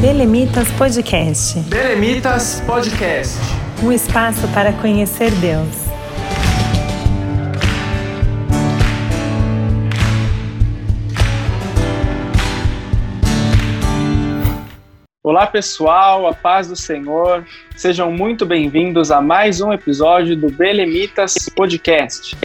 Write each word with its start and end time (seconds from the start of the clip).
Belemitas 0.00 0.70
Podcast. 0.78 1.58
Belemitas 1.68 2.62
Podcast. 2.64 3.36
Um 3.82 3.90
espaço 3.90 4.46
para 4.54 4.72
conhecer 4.74 5.28
Deus. 5.32 5.88
Olá 15.20 15.48
pessoal, 15.48 16.28
a 16.28 16.32
paz 16.32 16.68
do 16.68 16.76
Senhor. 16.76 17.44
Sejam 17.74 18.12
muito 18.12 18.46
bem-vindos 18.46 19.10
a 19.10 19.20
mais 19.20 19.60
um 19.60 19.72
episódio 19.72 20.36
do 20.36 20.48
Belemitas 20.48 21.34
Podcast. 21.56 22.36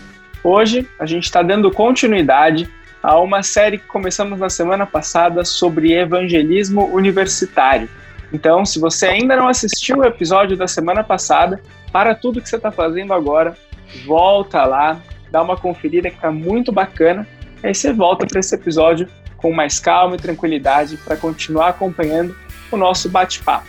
Hoje 0.44 0.90
a 1.00 1.06
gente 1.06 1.26
está 1.26 1.44
dando 1.44 1.70
continuidade 1.70 2.68
a 3.04 3.20
uma 3.20 3.44
série 3.44 3.78
que 3.78 3.86
começamos 3.86 4.40
na 4.40 4.50
semana 4.50 4.86
passada 4.86 5.44
sobre 5.44 5.92
evangelismo 5.94 6.86
universitário. 6.86 7.90
Então, 8.32 8.66
se 8.66 8.80
você 8.80 9.08
ainda 9.08 9.36
não 9.36 9.50
assistiu 9.50 9.98
o 9.98 10.06
episódio 10.06 10.56
da 10.56 10.68
semana 10.68 11.04
passada, 11.04 11.62
para 11.92 12.16
tudo 12.16 12.42
que 12.42 12.48
você 12.48 12.56
está 12.56 12.72
fazendo 12.72 13.14
agora, 13.14 13.58
volta 14.06 14.64
lá, 14.64 15.02
dá 15.30 15.42
uma 15.42 15.58
conferida 15.58 16.10
que 16.10 16.16
está 16.16 16.32
muito 16.32 16.72
bacana, 16.72 17.28
aí 17.62 17.76
você 17.76 17.92
volta 17.92 18.26
para 18.26 18.40
esse 18.40 18.56
episódio 18.56 19.08
com 19.36 19.52
mais 19.52 19.80
calma 19.80 20.16
e 20.16 20.20
tranquilidade 20.20 20.96
para 20.96 21.18
continuar 21.18 21.70
acompanhando 21.70 22.34
o 22.72 22.78
nosso 22.78 23.10
bate-papo. 23.10 23.68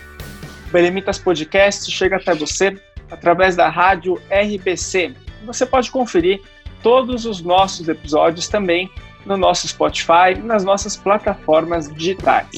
O 0.67 0.71
Belemitas 0.71 1.19
Podcast 1.19 1.91
chega 1.91 2.15
até 2.15 2.33
você 2.33 2.77
através 3.11 3.55
da 3.57 3.67
rádio 3.67 4.19
RBC. 4.31 5.13
Você 5.45 5.65
pode 5.65 5.91
conferir 5.91 6.41
todos 6.81 7.25
os 7.25 7.41
nossos 7.41 7.89
episódios 7.89 8.47
também 8.47 8.89
no 9.25 9.37
nosso 9.37 9.67
Spotify 9.67 10.33
e 10.35 10.41
nas 10.41 10.63
nossas 10.63 10.95
plataformas 10.95 11.91
digitais. 11.93 12.49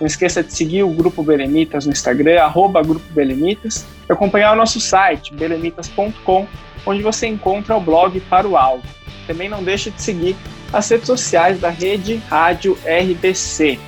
Não 0.00 0.06
esqueça 0.06 0.42
de 0.42 0.52
seguir 0.52 0.82
o 0.82 0.90
Grupo 0.90 1.22
Belemitas 1.22 1.84
no 1.84 1.92
Instagram, 1.92 2.40
arroba 2.40 2.82
Grupo 2.82 3.04
Belemitas, 3.12 3.84
e 4.08 4.12
acompanhar 4.12 4.52
o 4.52 4.56
nosso 4.56 4.80
site, 4.80 5.34
belemitas.com, 5.34 6.46
onde 6.86 7.02
você 7.02 7.26
encontra 7.26 7.76
o 7.76 7.80
blog 7.80 8.18
para 8.20 8.48
o 8.48 8.56
áudio. 8.56 8.88
Também 9.26 9.48
não 9.48 9.62
deixe 9.62 9.90
de 9.90 10.00
seguir 10.00 10.36
as 10.72 10.88
redes 10.88 11.06
sociais 11.06 11.60
da 11.60 11.68
rede 11.68 12.16
Rádio 12.28 12.78
RBC. 12.84 13.78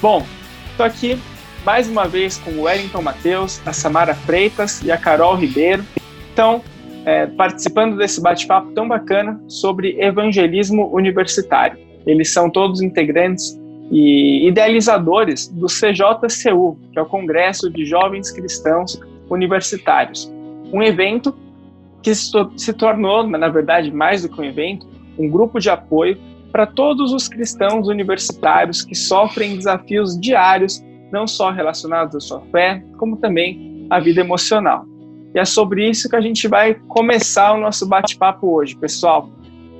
Bom, 0.00 0.24
estou 0.70 0.86
aqui 0.86 1.20
mais 1.64 1.88
uma 1.88 2.06
vez 2.06 2.38
com 2.38 2.52
o 2.52 2.62
Wellington 2.62 3.02
Matheus, 3.02 3.60
a 3.66 3.72
Samara 3.72 4.14
Freitas 4.14 4.82
e 4.82 4.90
a 4.90 4.96
Carol 4.96 5.34
Ribeiro. 5.34 5.84
Então, 6.32 6.62
é, 7.06 7.24
participando 7.28 7.96
desse 7.96 8.20
bate-papo 8.20 8.72
tão 8.72 8.88
bacana 8.88 9.40
sobre 9.46 9.96
evangelismo 10.00 10.92
universitário. 10.92 11.78
Eles 12.04 12.32
são 12.32 12.50
todos 12.50 12.82
integrantes 12.82 13.58
e 13.92 14.46
idealizadores 14.48 15.46
do 15.46 15.66
CJCU, 15.66 16.76
que 16.92 16.98
é 16.98 17.02
o 17.02 17.06
Congresso 17.06 17.70
de 17.70 17.84
Jovens 17.84 18.32
Cristãos 18.32 19.00
Universitários, 19.30 20.30
um 20.72 20.82
evento 20.82 21.34
que 22.02 22.12
se 22.14 22.72
tornou, 22.72 23.26
na 23.26 23.48
verdade, 23.48 23.92
mais 23.92 24.22
do 24.22 24.28
que 24.28 24.40
um 24.40 24.44
evento, 24.44 24.86
um 25.16 25.28
grupo 25.28 25.60
de 25.60 25.70
apoio 25.70 26.18
para 26.50 26.66
todos 26.66 27.12
os 27.12 27.28
cristãos 27.28 27.86
universitários 27.86 28.82
que 28.82 28.94
sofrem 28.94 29.56
desafios 29.56 30.18
diários, 30.18 30.84
não 31.12 31.26
só 31.26 31.50
relacionados 31.50 32.16
à 32.16 32.20
sua 32.20 32.40
fé, 32.52 32.82
como 32.98 33.16
também 33.16 33.86
à 33.90 34.00
vida 34.00 34.20
emocional. 34.20 34.86
E 35.36 35.38
é 35.38 35.44
sobre 35.44 35.86
isso 35.86 36.08
que 36.08 36.16
a 36.16 36.20
gente 36.22 36.48
vai 36.48 36.72
começar 36.88 37.52
o 37.52 37.60
nosso 37.60 37.86
bate-papo 37.86 38.54
hoje, 38.54 38.74
pessoal. 38.74 39.28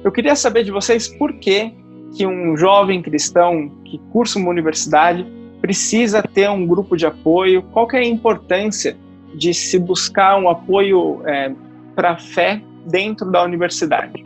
Eu 0.04 0.12
queria 0.12 0.36
saber 0.36 0.64
de 0.64 0.70
vocês 0.70 1.08
por 1.08 1.32
que, 1.32 1.72
que 2.14 2.26
um 2.26 2.54
jovem 2.58 3.00
cristão 3.00 3.70
que 3.82 3.98
cursa 4.12 4.38
uma 4.38 4.50
universidade 4.50 5.26
precisa 5.62 6.22
ter 6.22 6.50
um 6.50 6.66
grupo 6.66 6.94
de 6.94 7.06
apoio, 7.06 7.62
qual 7.72 7.88
é 7.94 8.00
a 8.00 8.04
importância 8.04 8.98
de 9.34 9.54
se 9.54 9.78
buscar 9.78 10.38
um 10.38 10.46
apoio 10.50 11.22
é, 11.26 11.50
para 11.94 12.10
a 12.10 12.18
fé 12.18 12.60
dentro 12.84 13.30
da 13.30 13.42
universidade. 13.42 14.22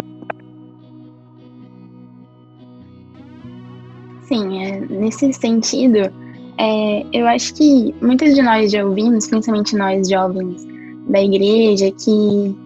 Sim, 4.22 4.64
é, 4.64 4.80
nesse 4.80 5.32
sentido, 5.32 6.12
é, 6.58 7.06
eu 7.12 7.28
acho 7.28 7.54
que 7.54 7.94
muitos 8.02 8.34
de 8.34 8.42
nós 8.42 8.72
já 8.72 8.84
ouvimos, 8.84 9.28
principalmente 9.28 9.76
nós 9.76 10.08
jovens 10.08 10.68
da 11.10 11.22
igreja 11.22 11.90
que 11.90 12.56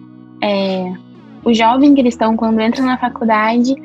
é, 0.41 0.93
o 1.43 1.53
jovem 1.53 1.95
cristão, 1.95 2.35
quando 2.37 2.59
entra 2.59 2.83
na 2.83 2.97
faculdade, 2.97 3.75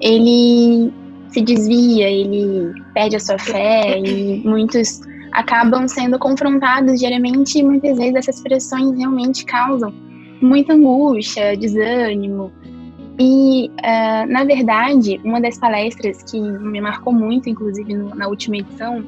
ele 0.00 0.92
se 1.30 1.40
desvia, 1.40 2.08
ele 2.08 2.72
perde 2.94 3.16
a 3.16 3.20
sua 3.20 3.38
fé 3.38 3.98
e 3.98 4.42
muitos 4.44 5.00
acabam 5.32 5.86
sendo 5.86 6.18
confrontados 6.18 6.98
diariamente 6.98 7.58
e 7.58 7.62
muitas 7.62 7.96
vezes 7.98 8.14
essas 8.14 8.40
pressões 8.40 8.96
realmente 8.96 9.44
causam 9.44 9.92
muita 10.40 10.72
angústia, 10.72 11.56
desânimo. 11.56 12.52
E, 13.18 13.68
uh, 13.68 14.30
na 14.30 14.44
verdade, 14.44 15.20
uma 15.24 15.40
das 15.40 15.58
palestras 15.58 16.22
que 16.22 16.40
me 16.40 16.80
marcou 16.80 17.12
muito, 17.12 17.48
inclusive 17.48 17.92
no, 17.92 18.14
na 18.14 18.28
última 18.28 18.58
edição, 18.58 19.04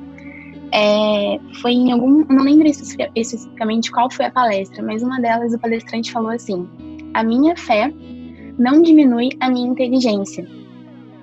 é, 0.73 1.39
foi 1.61 1.73
em 1.73 1.93
algum. 1.93 2.25
Não 2.27 2.45
lembro 2.45 2.67
especificamente 2.67 3.91
qual 3.91 4.11
foi 4.11 4.27
a 4.27 4.31
palestra, 4.31 4.83
mas 4.83 5.03
uma 5.03 5.21
delas 5.21 5.53
o 5.53 5.59
palestrante 5.59 6.13
falou 6.13 6.31
assim: 6.31 6.69
A 7.15 7.23
minha 7.23 7.57
fé 7.57 7.93
não 8.59 8.83
diminui 8.83 9.31
a 9.41 9.51
minha 9.51 9.69
inteligência. 9.69 10.47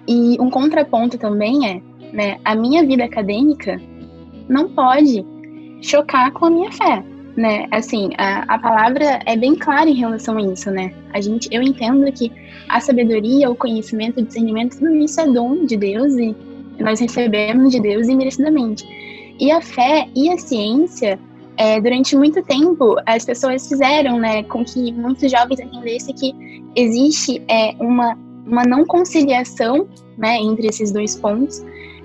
E 0.08 0.38
um 0.40 0.50
contraponto 0.50 1.18
também 1.18 1.68
é: 1.68 1.82
né, 2.14 2.40
a 2.44 2.56
minha 2.56 2.86
vida 2.86 3.04
acadêmica 3.04 3.82
não 4.50 4.70
pode 4.70 5.26
chocar 5.82 6.32
com 6.32 6.46
a 6.46 6.50
minha 6.50 6.72
fé. 6.72 7.04
Né? 7.36 7.68
Assim, 7.72 8.10
a, 8.18 8.56
a 8.56 8.58
palavra 8.58 9.20
é 9.28 9.36
bem 9.36 9.54
clara 9.54 9.88
em 9.88 9.94
relação 9.94 10.38
a 10.38 10.42
isso, 10.42 10.72
né? 10.72 10.92
A 11.14 11.22
gente, 11.22 11.48
eu 11.52 11.62
entendo 11.62 12.12
que 12.12 12.32
a 12.68 12.80
sabedoria, 12.80 13.48
o 13.48 13.56
conhecimento, 13.56 14.20
o 14.20 14.24
discernimento, 14.24 14.80
tudo 14.80 14.96
isso 14.96 15.22
é 15.22 15.28
dom 15.28 15.64
de 15.64 15.78
Deus 15.78 16.16
e 16.16 16.36
nós 16.80 17.00
recebemos 17.00 17.72
de 17.72 17.80
Deus 17.80 18.08
imerecidamente. 18.08 18.84
E 19.40 19.52
a 19.52 19.62
fé 19.62 20.08
e 20.16 20.30
a 20.30 20.38
ciência, 20.38 21.20
é, 21.58 21.80
durante 21.82 22.16
muito 22.16 22.42
tempo, 22.44 22.96
as 23.06 23.26
pessoas 23.26 23.68
fizeram 23.68 24.20
né, 24.20 24.44
com 24.44 24.64
que 24.64 24.92
muitos 24.92 25.32
jovens 25.32 25.60
entendessem 25.60 26.14
que 26.16 26.34
existe 26.76 27.42
é, 27.48 27.76
uma, 27.80 28.18
uma 28.46 28.64
não 28.64 28.86
conciliação 28.86 29.88
né, 30.18 30.38
entre 30.38 30.68
esses 30.68 30.92
dois 30.92 31.16
pontos. 31.16 31.64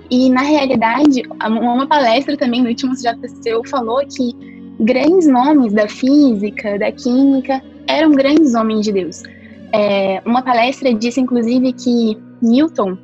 E, 0.09 0.29
na 0.29 0.41
realidade, 0.41 1.23
uma 1.41 1.87
palestra 1.87 2.37
também 2.37 2.61
no 2.61 2.69
último 2.69 2.93
CJCU 2.93 3.67
falou 3.67 3.99
que 4.05 4.35
grandes 4.79 5.27
nomes 5.27 5.73
da 5.73 5.87
física, 5.87 6.77
da 6.77 6.91
química, 6.91 7.61
eram 7.87 8.11
grandes 8.11 8.53
homens 8.53 8.85
de 8.85 8.91
Deus. 8.91 9.23
É, 9.73 10.21
uma 10.25 10.41
palestra 10.41 10.93
disse, 10.93 11.19
inclusive, 11.19 11.73
que 11.73 12.17
Newton 12.41 12.97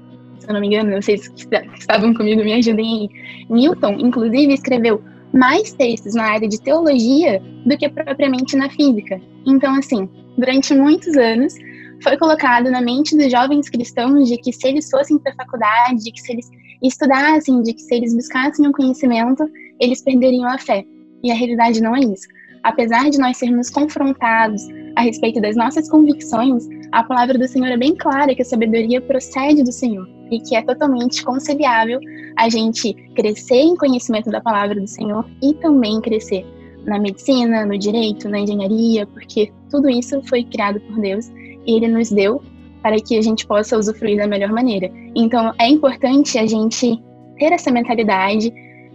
eu 0.50 0.54
não 0.54 0.62
me 0.62 0.68
engano, 0.68 1.02
vocês 1.02 1.28
que 1.28 1.48
estavam 1.78 2.14
comigo 2.14 2.44
me 2.44 2.54
ajudem 2.54 3.10
aí. 3.10 3.46
Newton, 3.50 3.94
inclusive, 4.00 4.52
escreveu 4.52 5.02
mais 5.32 5.72
textos 5.74 6.16
na 6.16 6.24
área 6.24 6.48
de 6.48 6.60
teologia 6.60 7.40
do 7.66 7.78
que 7.78 7.88
propriamente 7.88 8.58
na 8.58 8.68
física. 8.70 9.22
Então, 9.46 9.76
assim, 9.76 10.10
durante 10.36 10.74
muitos 10.74 11.16
anos, 11.16 11.54
foi 12.02 12.18
colocado 12.18 12.72
na 12.72 12.82
mente 12.82 13.16
dos 13.16 13.32
jovens 13.32 13.70
cristãos 13.70 14.28
de 14.28 14.38
que 14.38 14.52
se 14.52 14.68
eles 14.68 14.90
fossem 14.90 15.20
para 15.20 15.34
a 15.34 15.36
faculdade, 15.36 16.04
de 16.04 16.12
que 16.12 16.22
se 16.22 16.32
eles 16.32 16.50
estudassem, 16.82 17.62
de 17.62 17.74
que 17.74 17.82
se 17.82 17.94
eles 17.94 18.16
buscassem 18.16 18.66
o 18.66 18.70
um 18.70 18.72
conhecimento, 18.72 19.48
eles 19.80 20.02
perderiam 20.02 20.50
a 20.50 20.58
fé. 20.58 20.84
E 21.24 21.32
a 21.32 21.36
realidade 21.36 21.80
não 21.80 21.96
é 21.96 22.00
isso. 22.00 22.28
Apesar 22.64 23.10
de 23.10 23.20
nós 23.20 23.38
sermos 23.38 23.70
confrontados 23.70 24.64
a 24.96 25.02
respeito 25.02 25.40
das 25.40 25.56
nossas 25.56 25.88
convicções, 25.90 26.68
a 26.92 27.04
palavra 27.04 27.38
do 27.38 27.48
Senhor 27.48 27.68
é 27.68 27.78
bem 27.78 27.96
clara 27.96 28.34
que 28.34 28.42
a 28.42 28.46
sabedoria 28.46 29.00
procede 29.02 29.64
do 29.64 29.72
Senhor 29.72 30.08
e 30.32 30.40
que 30.40 30.56
é 30.56 30.62
totalmente 30.62 31.24
conciliável 31.24 32.00
a 32.36 32.50
gente 32.50 32.94
crescer 33.16 33.62
em 33.62 33.76
conhecimento 33.76 34.30
da 34.30 34.42
palavra 34.42 34.80
do 34.80 34.88
Senhor 34.88 35.26
e 35.42 35.54
também 35.56 36.02
crescer 36.02 36.46
na 36.86 37.00
medicina, 37.00 37.66
no 37.66 37.78
direito, 37.78 38.30
na 38.30 38.40
engenharia, 38.40 39.06
porque 39.08 39.52
tudo 39.70 39.90
isso 39.90 40.22
foi 40.24 40.44
criado 40.44 40.80
por 40.82 41.00
Deus 41.00 41.28
e 41.66 41.76
Ele 41.76 41.88
nos 41.88 42.10
deu 42.10 42.42
para 42.82 42.96
que 42.96 43.18
a 43.18 43.22
gente 43.22 43.46
possa 43.46 43.78
usufruir 43.78 44.18
da 44.18 44.28
melhor 44.28 44.52
maneira. 44.52 44.90
Então, 45.16 45.54
é 45.60 45.68
importante 45.68 46.38
a 46.38 46.46
gente 46.46 47.02
ter 47.38 47.52
essa 47.52 47.72
mentalidade, 47.72 48.52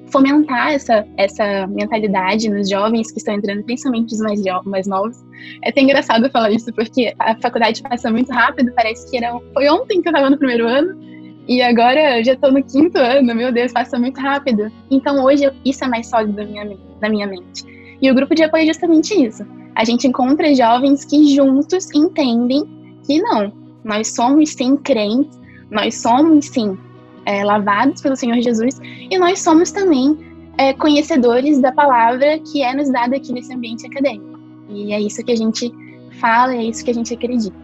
fomentar 0.07 0.73
essa, 0.73 1.07
essa 1.17 1.67
mentalidade 1.67 2.49
nos 2.49 2.69
jovens 2.69 3.11
que 3.11 3.19
estão 3.19 3.35
entrando, 3.35 3.63
principalmente 3.63 4.15
os 4.15 4.21
mais, 4.21 4.41
mais 4.65 4.87
novos. 4.87 5.24
É 5.63 5.71
até 5.71 5.81
engraçado 5.81 6.31
falar 6.31 6.51
isso, 6.51 6.73
porque 6.73 7.15
a 7.19 7.37
faculdade 7.41 7.83
passa 7.83 8.11
muito 8.11 8.33
rápido, 8.33 8.73
parece 8.75 9.11
que 9.11 9.17
era, 9.17 9.39
foi 9.53 9.69
ontem 9.69 10.01
que 10.01 10.09
eu 10.09 10.13
estava 10.13 10.31
no 10.31 10.39
primeiro 10.39 10.67
ano, 10.67 10.99
e 11.47 11.61
agora 11.61 12.19
eu 12.19 12.25
já 12.25 12.33
estou 12.33 12.51
no 12.51 12.63
quinto 12.63 12.99
ano, 12.99 13.35
meu 13.35 13.53
Deus, 13.53 13.73
passa 13.73 13.99
muito 13.99 14.19
rápido. 14.21 14.73
Então 14.91 15.23
hoje 15.23 15.51
isso 15.65 15.85
é 15.85 15.89
mais 15.89 16.09
sólido 16.09 16.37
na 16.37 16.45
minha, 16.45 16.79
na 17.01 17.09
minha 17.09 17.27
mente. 17.27 17.65
E 18.01 18.11
o 18.11 18.15
grupo 18.15 18.35
de 18.35 18.43
apoio 18.43 18.63
é 18.63 18.67
justamente 18.67 19.15
isso. 19.15 19.45
A 19.75 19.85
gente 19.85 20.07
encontra 20.07 20.55
jovens 20.55 21.05
que 21.05 21.35
juntos 21.35 21.93
entendem 21.95 22.65
que 23.07 23.21
não, 23.21 23.53
nós 23.85 24.15
somos 24.15 24.51
sim 24.51 24.77
crentes, 24.77 25.39
nós 25.71 26.01
somos 26.01 26.47
sim 26.47 26.79
é, 27.27 27.45
lavados 27.45 28.01
pelo 28.01 28.17
Senhor 28.17 28.41
Jesus 28.41 28.81
e 28.83 29.19
nós 29.19 29.41
somos 29.41 29.71
também 29.71 30.19
é, 30.57 30.73
conhecedores 30.73 31.61
da 31.61 31.73
palavra 31.73 32.39
que 32.39 32.63
é 32.63 32.75
nos 32.75 32.91
dada 32.91 33.17
aqui 33.17 33.33
nesse 33.33 33.53
ambiente 33.53 33.87
acadêmico. 33.87 34.34
E 34.69 34.93
é 34.93 35.01
isso 35.01 35.23
que 35.25 35.33
a 35.33 35.37
gente 35.37 35.73
fala, 36.21 36.55
é 36.55 36.65
isso 36.65 36.85
que 36.85 36.91
a 36.91 36.95
gente 36.95 37.15
acredita. 37.15 37.57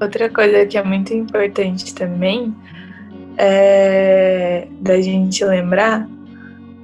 Outra 0.00 0.28
coisa 0.28 0.66
que 0.66 0.76
é 0.76 0.82
muito 0.82 1.14
importante 1.14 1.94
também 1.94 2.54
é 3.36 4.68
da 4.80 5.00
gente 5.00 5.44
lembrar, 5.44 6.08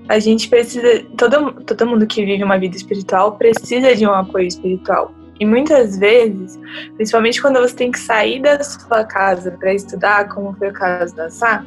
a 0.08 0.18
gente 0.18 0.48
precisa, 0.48 1.04
todo, 1.16 1.52
todo 1.62 1.86
mundo 1.86 2.06
que 2.06 2.24
vive 2.24 2.42
uma 2.42 2.58
vida 2.58 2.76
espiritual 2.76 3.36
precisa 3.36 3.94
de 3.94 4.06
um 4.06 4.12
apoio 4.12 4.48
espiritual. 4.48 5.14
E 5.38 5.46
muitas 5.46 5.96
vezes, 5.98 6.58
principalmente 6.96 7.40
quando 7.40 7.60
você 7.60 7.74
tem 7.74 7.90
que 7.90 7.98
sair 7.98 8.42
da 8.42 8.62
sua 8.62 9.04
casa 9.04 9.52
para 9.52 9.72
estudar, 9.72 10.28
como 10.28 10.52
foi 10.54 10.68
o 10.68 10.72
caso 10.72 11.14
da 11.14 11.30
Sá, 11.30 11.64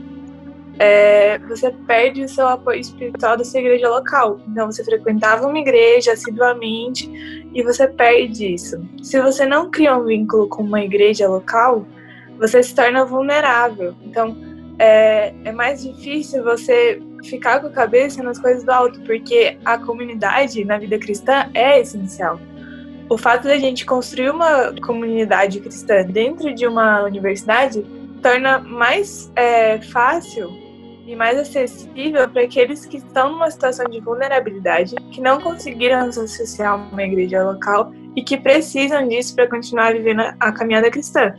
é, 0.80 1.38
você 1.40 1.72
perde 1.72 2.24
o 2.24 2.30
seu 2.30 2.48
apoio 2.48 2.80
espiritual 2.80 3.38
da 3.38 3.44
sua 3.44 3.60
igreja 3.60 3.90
local. 3.90 4.40
Então, 4.48 4.72
você 4.72 4.84
frequentava 4.84 5.48
uma 5.48 5.60
igreja 5.60 6.14
assiduamente 6.14 7.10
e 7.54 7.64
você 7.64 7.88
perde 7.88 8.54
isso. 8.54 8.84
Se 9.02 9.22
você 9.22 9.46
não 9.46 9.70
cria 9.70 9.96
um 9.96 10.06
vínculo 10.06 10.48
com 10.48 10.64
uma 10.64 10.81
igreja 10.81 11.28
local, 11.28 11.86
você 12.38 12.64
se 12.64 12.74
torna 12.74 13.06
vulnerável. 13.06 13.96
Então, 14.04 14.36
é, 14.80 15.34
é 15.44 15.52
mais 15.52 15.84
difícil 15.84 16.44
você 16.44 17.02
ficar 17.24 17.60
com 17.60 17.68
a 17.68 17.72
cabeça 17.72 18.22
nas 18.24 18.40
coisas 18.40 18.64
do 18.64 18.72
alto, 18.72 19.00
porque 19.02 19.58
a 19.64 19.78
comunidade 19.78 20.66
na 20.66 20.78
vida 20.78 20.98
cristã 20.98 21.50
é 21.54 21.80
essencial 21.80 22.40
o 23.10 23.18
fato 23.18 23.48
da 23.48 23.58
gente 23.58 23.86
construir 23.86 24.31
uma 24.31 24.74
comunidade 24.81 25.60
cristã 25.60 26.04
dentro 26.04 26.54
de 26.54 26.66
uma 26.66 27.04
universidade 27.04 27.86
torna 28.22 28.60
mais 28.60 29.31
é, 29.36 29.80
fácil 29.81 30.62
e 31.05 31.15
mais 31.15 31.38
acessível 31.38 32.27
para 32.29 32.44
aqueles 32.44 32.85
que 32.85 32.97
estão 32.97 33.31
numa 33.33 33.51
situação 33.51 33.85
de 33.85 34.00
vulnerabilidade, 34.00 34.95
que 35.11 35.21
não 35.21 35.39
conseguiram 35.39 36.11
se 36.11 36.19
associar 36.19 36.73
a 36.73 36.75
uma 36.75 37.03
igreja 37.03 37.44
local 37.44 37.91
e 38.15 38.23
que 38.23 38.38
precisam 38.38 39.07
disso 39.07 39.35
para 39.35 39.47
continuar 39.47 39.94
vivendo 39.94 40.21
a 40.39 40.51
caminhada 40.51 40.89
cristã. 40.89 41.33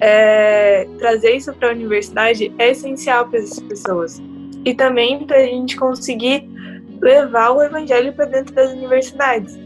É, 0.00 0.86
trazer 0.98 1.36
isso 1.36 1.52
para 1.54 1.68
a 1.68 1.72
universidade 1.72 2.52
é 2.58 2.70
essencial 2.70 3.28
para 3.28 3.38
essas 3.38 3.60
pessoas. 3.60 4.20
E 4.64 4.74
também 4.74 5.24
para 5.24 5.38
a 5.38 5.46
gente 5.46 5.76
conseguir 5.76 6.48
levar 7.00 7.50
o 7.50 7.62
evangelho 7.62 8.12
para 8.12 8.24
dentro 8.24 8.54
das 8.54 8.72
universidades 8.72 9.65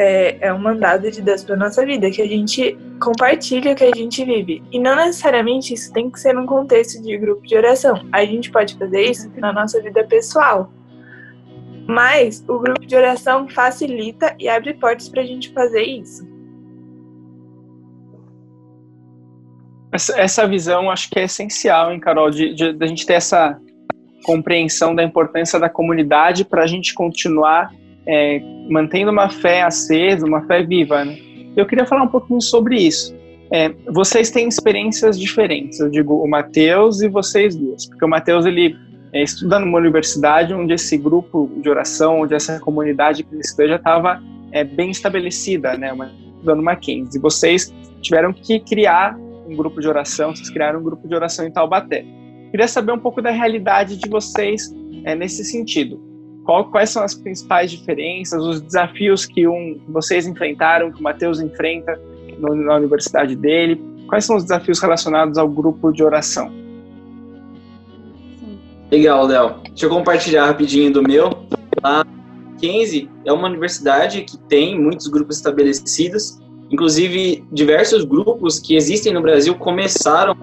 é, 0.00 0.38
é 0.40 0.50
um 0.50 0.58
mandado 0.58 1.10
de 1.10 1.20
Deus 1.20 1.44
para 1.44 1.54
nossa 1.54 1.84
vida, 1.84 2.10
que 2.10 2.22
a 2.22 2.26
gente 2.26 2.74
compartilha 2.98 3.72
o 3.72 3.76
que 3.76 3.84
a 3.84 3.94
gente 3.94 4.24
vive. 4.24 4.62
E 4.72 4.78
não 4.78 4.96
necessariamente 4.96 5.74
isso 5.74 5.92
tem 5.92 6.10
que 6.10 6.18
ser 6.18 6.32
num 6.32 6.46
contexto 6.46 7.02
de 7.02 7.18
grupo 7.18 7.46
de 7.46 7.54
oração. 7.54 8.08
A 8.10 8.24
gente 8.24 8.50
pode 8.50 8.78
fazer 8.78 9.02
isso 9.02 9.30
na 9.36 9.52
nossa 9.52 9.78
vida 9.82 10.02
pessoal. 10.04 10.72
Mas 11.86 12.42
o 12.48 12.58
grupo 12.58 12.86
de 12.86 12.96
oração 12.96 13.46
facilita 13.46 14.34
e 14.38 14.48
abre 14.48 14.72
portas 14.72 15.06
para 15.06 15.20
a 15.20 15.26
gente 15.26 15.52
fazer 15.52 15.82
isso. 15.82 16.26
Essa, 19.92 20.46
visão 20.46 20.90
acho 20.90 21.10
que 21.10 21.18
é 21.18 21.24
essencial, 21.24 21.92
hein, 21.92 22.00
Carol, 22.00 22.30
de, 22.30 22.54
de, 22.54 22.72
de 22.72 22.84
a 22.84 22.88
gente 22.88 23.04
ter 23.04 23.14
essa 23.14 23.60
compreensão 24.24 24.94
da 24.94 25.02
importância 25.02 25.58
da 25.58 25.68
comunidade 25.68 26.42
para 26.42 26.62
a 26.62 26.66
gente 26.66 26.94
continuar 26.94 27.70
é, 28.10 28.42
mantendo 28.68 29.12
uma 29.12 29.30
fé 29.30 29.62
acesa, 29.62 30.26
uma 30.26 30.42
fé 30.42 30.62
viva. 30.64 31.04
Né? 31.04 31.16
Eu 31.56 31.64
queria 31.64 31.86
falar 31.86 32.02
um 32.02 32.08
pouquinho 32.08 32.40
sobre 32.40 32.76
isso. 32.76 33.16
É, 33.52 33.72
vocês 33.86 34.30
têm 34.30 34.48
experiências 34.48 35.18
diferentes, 35.18 35.80
eu 35.80 35.88
digo 35.88 36.22
o 36.22 36.28
Mateus 36.28 37.00
e 37.02 37.08
vocês 37.08 37.56
duas, 37.56 37.86
porque 37.86 38.04
o 38.04 38.08
Mateus 38.08 38.46
ele 38.46 38.76
é, 39.12 39.22
estuda 39.24 39.58
numa 39.58 39.78
universidade 39.78 40.54
onde 40.54 40.72
esse 40.72 40.96
grupo 40.96 41.50
de 41.60 41.68
oração, 41.68 42.20
onde 42.20 42.34
essa 42.34 42.60
comunidade 42.60 43.24
cristã 43.24 43.66
já 43.66 43.76
estava 43.76 44.22
é, 44.52 44.62
bem 44.62 44.90
estabelecida, 44.90 45.76
né, 45.76 45.92
uma, 45.92 46.10
Mackenzie. 46.62 47.18
E 47.18 47.20
vocês 47.20 47.74
tiveram 48.00 48.32
que 48.32 48.60
criar 48.60 49.18
um 49.48 49.56
grupo 49.56 49.80
de 49.80 49.88
oração, 49.88 50.34
vocês 50.34 50.48
criaram 50.48 50.78
um 50.78 50.82
grupo 50.84 51.08
de 51.08 51.14
oração 51.14 51.44
em 51.44 51.50
Taubaté. 51.50 52.04
Queria 52.52 52.68
saber 52.68 52.92
um 52.92 52.98
pouco 52.98 53.20
da 53.20 53.30
realidade 53.30 53.96
de 53.96 54.08
vocês 54.08 54.72
é, 55.04 55.14
nesse 55.16 55.44
sentido. 55.44 56.09
Qual, 56.44 56.64
quais 56.70 56.90
são 56.90 57.02
as 57.02 57.14
principais 57.14 57.70
diferenças, 57.70 58.42
os 58.42 58.60
desafios 58.60 59.26
que 59.26 59.46
um, 59.46 59.78
vocês 59.88 60.26
enfrentaram, 60.26 60.90
que 60.90 61.00
o 61.00 61.02
Matheus 61.02 61.40
enfrenta 61.40 62.00
no, 62.38 62.54
na 62.54 62.76
universidade 62.76 63.36
dele? 63.36 63.80
Quais 64.08 64.24
são 64.24 64.36
os 64.36 64.42
desafios 64.42 64.80
relacionados 64.80 65.38
ao 65.38 65.48
grupo 65.48 65.92
de 65.92 66.02
oração? 66.02 66.52
Legal, 68.90 69.26
Léo. 69.26 69.54
Deixa 69.68 69.86
eu 69.86 69.90
compartilhar 69.90 70.46
rapidinho 70.46 70.92
do 70.92 71.02
meu. 71.02 71.30
A 71.82 72.04
Mackenzie 72.60 73.08
é 73.24 73.32
uma 73.32 73.48
universidade 73.48 74.22
que 74.22 74.36
tem 74.36 74.78
muitos 74.78 75.06
grupos 75.06 75.36
estabelecidos, 75.36 76.40
inclusive 76.70 77.44
diversos 77.52 78.04
grupos 78.04 78.58
que 78.58 78.74
existem 78.74 79.12
no 79.12 79.22
Brasil 79.22 79.54
começaram 79.54 80.36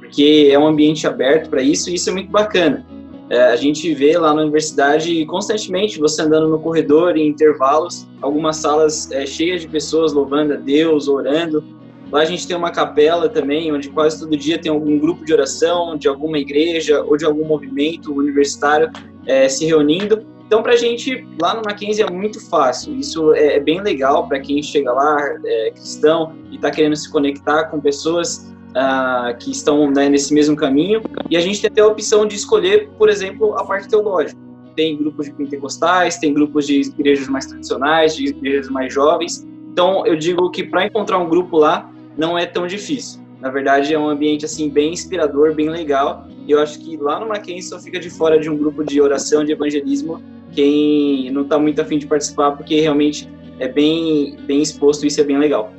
porque 0.00 0.50
é 0.52 0.58
um 0.58 0.66
ambiente 0.66 1.06
aberto 1.06 1.48
para 1.48 1.62
isso 1.62 1.88
e 1.88 1.94
isso 1.94 2.10
é 2.10 2.12
muito 2.12 2.30
bacana. 2.30 2.84
É, 3.30 3.44
a 3.44 3.54
gente 3.54 3.94
vê 3.94 4.18
lá 4.18 4.34
na 4.34 4.42
universidade 4.42 5.24
constantemente 5.26 6.00
você 6.00 6.20
andando 6.20 6.48
no 6.48 6.58
corredor 6.58 7.16
em 7.16 7.28
intervalos, 7.28 8.08
algumas 8.20 8.56
salas 8.56 9.08
é, 9.12 9.24
cheias 9.24 9.60
de 9.60 9.68
pessoas 9.68 10.12
louvando 10.12 10.54
a 10.54 10.56
Deus, 10.56 11.06
orando. 11.06 11.62
Lá 12.10 12.22
a 12.22 12.24
gente 12.24 12.44
tem 12.44 12.56
uma 12.56 12.72
capela 12.72 13.28
também, 13.28 13.72
onde 13.72 13.88
quase 13.88 14.18
todo 14.18 14.36
dia 14.36 14.60
tem 14.60 14.72
algum 14.72 14.98
grupo 14.98 15.24
de 15.24 15.32
oração, 15.32 15.96
de 15.96 16.08
alguma 16.08 16.38
igreja 16.38 17.04
ou 17.04 17.16
de 17.16 17.24
algum 17.24 17.44
movimento 17.44 18.12
universitário 18.12 18.90
é, 19.24 19.48
se 19.48 19.64
reunindo. 19.64 20.26
Então, 20.44 20.60
para 20.60 20.72
a 20.72 20.76
gente, 20.76 21.24
lá 21.40 21.54
no 21.54 21.62
Mackenzie 21.64 22.02
é 22.02 22.10
muito 22.10 22.44
fácil. 22.50 22.96
Isso 22.96 23.32
é, 23.34 23.58
é 23.58 23.60
bem 23.60 23.80
legal 23.80 24.26
para 24.26 24.40
quem 24.40 24.60
chega 24.60 24.92
lá, 24.92 25.16
é 25.46 25.70
cristão, 25.70 26.32
e 26.50 26.56
está 26.56 26.68
querendo 26.72 26.96
se 26.96 27.08
conectar 27.08 27.66
com 27.66 27.78
pessoas 27.78 28.52
uh, 28.70 29.36
que 29.38 29.50
estão 29.50 29.90
né, 29.90 30.08
nesse 30.08 30.32
mesmo 30.32 30.56
caminho, 30.56 31.02
e 31.28 31.36
a 31.36 31.40
gente 31.40 31.60
tem 31.60 31.70
até 31.70 31.80
a 31.80 31.86
opção 31.86 32.26
de 32.26 32.36
escolher, 32.36 32.88
por 32.98 33.08
exemplo, 33.08 33.58
a 33.58 33.64
parte 33.64 33.88
teológica. 33.88 34.38
Tem 34.76 34.96
grupos 34.96 35.26
de 35.26 35.32
pentecostais, 35.32 36.18
tem 36.18 36.32
grupos 36.32 36.66
de 36.66 36.80
igrejas 36.80 37.28
mais 37.28 37.46
tradicionais, 37.46 38.14
de 38.14 38.26
igrejas 38.26 38.68
mais 38.68 38.92
jovens. 38.92 39.46
Então, 39.72 40.06
eu 40.06 40.16
digo 40.16 40.50
que 40.50 40.64
para 40.64 40.86
encontrar 40.86 41.18
um 41.18 41.28
grupo 41.28 41.58
lá 41.58 41.90
não 42.16 42.38
é 42.38 42.46
tão 42.46 42.66
difícil. 42.66 43.20
Na 43.40 43.50
verdade, 43.50 43.94
é 43.94 43.98
um 43.98 44.08
ambiente 44.08 44.44
assim 44.44 44.68
bem 44.68 44.92
inspirador, 44.92 45.54
bem 45.54 45.68
legal. 45.68 46.26
E 46.46 46.52
eu 46.52 46.60
acho 46.60 46.78
que 46.78 46.96
lá 46.96 47.18
no 47.18 47.28
Mackenzie 47.28 47.62
só 47.62 47.78
fica 47.78 47.98
de 47.98 48.10
fora 48.10 48.38
de 48.38 48.50
um 48.50 48.56
grupo 48.56 48.84
de 48.84 49.00
oração, 49.00 49.44
de 49.44 49.52
evangelismo, 49.52 50.22
quem 50.52 51.30
não 51.30 51.42
está 51.42 51.58
muito 51.58 51.80
afim 51.80 51.98
de 51.98 52.06
participar, 52.06 52.52
porque 52.52 52.80
realmente 52.80 53.28
é 53.58 53.68
bem, 53.68 54.36
bem 54.46 54.60
exposto 54.60 55.04
e 55.04 55.08
isso 55.08 55.20
é 55.20 55.24
bem 55.24 55.38
legal. 55.38 55.72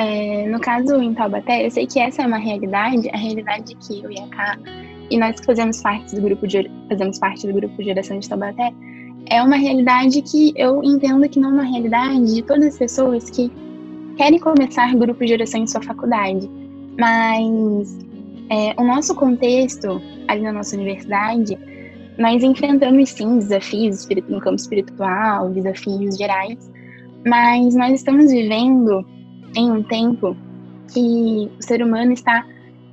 É, 0.00 0.46
no 0.46 0.58
caso 0.58 0.96
em 1.02 1.12
Taubaté, 1.12 1.66
eu 1.66 1.70
sei 1.70 1.86
que 1.86 2.00
essa 2.00 2.22
é 2.22 2.26
uma 2.26 2.38
realidade, 2.38 3.10
a 3.10 3.18
realidade 3.18 3.74
que 3.74 4.02
eu 4.02 4.10
e 4.10 4.16
e 5.10 5.18
nós 5.18 5.38
que 5.38 5.44
fazemos 5.44 5.82
parte 5.82 6.14
do 6.14 6.22
grupo 6.22 6.46
de, 6.46 6.70
fazemos 6.88 7.18
parte 7.18 7.46
do 7.46 7.52
grupo 7.52 7.82
de 7.82 7.90
oração 7.90 8.18
de 8.18 8.26
Taubaté, 8.26 8.72
é 9.26 9.42
uma 9.42 9.56
realidade 9.56 10.22
que 10.22 10.54
eu 10.56 10.82
entendo 10.82 11.28
que 11.28 11.38
não 11.38 11.50
é 11.50 11.52
uma 11.52 11.64
realidade 11.64 12.34
de 12.34 12.40
todas 12.40 12.68
as 12.68 12.78
pessoas 12.78 13.28
que 13.28 13.52
querem 14.16 14.38
começar 14.38 14.94
grupo 14.94 15.22
de 15.22 15.34
oração 15.34 15.60
em 15.60 15.66
sua 15.66 15.82
faculdade. 15.82 16.48
Mas 16.98 17.98
é, 18.48 18.74
o 18.80 18.84
nosso 18.84 19.14
contexto 19.14 20.00
ali 20.28 20.40
na 20.40 20.52
nossa 20.52 20.76
universidade, 20.76 21.58
nós 22.16 22.42
enfrentamos 22.42 23.10
sim 23.10 23.36
desafios 23.36 24.08
no 24.28 24.40
campo 24.40 24.56
espiritual, 24.56 25.50
desafios 25.50 26.16
gerais, 26.16 26.70
mas 27.26 27.74
nós 27.74 27.92
estamos 27.92 28.32
vivendo 28.32 29.04
em 29.56 29.70
um 29.70 29.82
tempo 29.82 30.36
que 30.92 31.50
o 31.58 31.62
ser 31.62 31.82
humano 31.82 32.12
está 32.12 32.46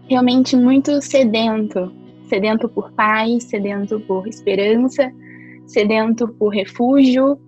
realmente 0.08 0.56
muito 0.56 1.02
sedento 1.02 1.92
sedento 2.28 2.70
por 2.70 2.92
paz, 2.92 3.46
sedento 3.46 4.00
por 4.02 4.28
esperança, 4.28 5.12
sedento 5.66 6.28
por 6.28 6.50
refúgio. 6.50 7.40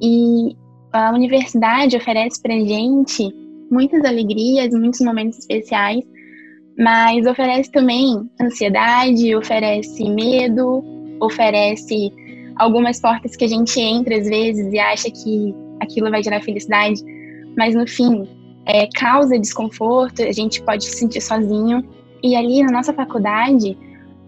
E 0.00 0.56
a 0.92 1.12
universidade 1.12 1.96
oferece 1.96 2.40
para 2.42 2.54
gente 2.58 3.32
muitas 3.70 4.04
alegrias, 4.04 4.72
muitos 4.72 5.00
momentos 5.00 5.38
especiais, 5.38 6.04
mas 6.78 7.26
oferece 7.26 7.70
também 7.70 8.28
ansiedade, 8.40 9.34
oferece 9.34 10.08
medo, 10.10 10.84
oferece 11.20 12.12
algumas 12.56 13.00
portas 13.00 13.34
que 13.36 13.44
a 13.44 13.48
gente 13.48 13.80
entra 13.80 14.16
às 14.16 14.28
vezes 14.28 14.72
e 14.72 14.78
acha 14.78 15.10
que 15.10 15.54
aquilo 15.80 16.10
vai 16.10 16.22
gerar 16.22 16.40
felicidade, 16.42 17.00
mas 17.56 17.74
no 17.74 17.86
fim 17.86 18.26
é, 18.66 18.86
causa 18.86 19.38
desconforto, 19.38 20.22
a 20.22 20.32
gente 20.32 20.62
pode 20.62 20.84
se 20.84 20.98
sentir 20.98 21.20
sozinho. 21.20 21.84
E 22.22 22.34
ali 22.34 22.62
na 22.62 22.72
nossa 22.72 22.92
faculdade, 22.92 23.76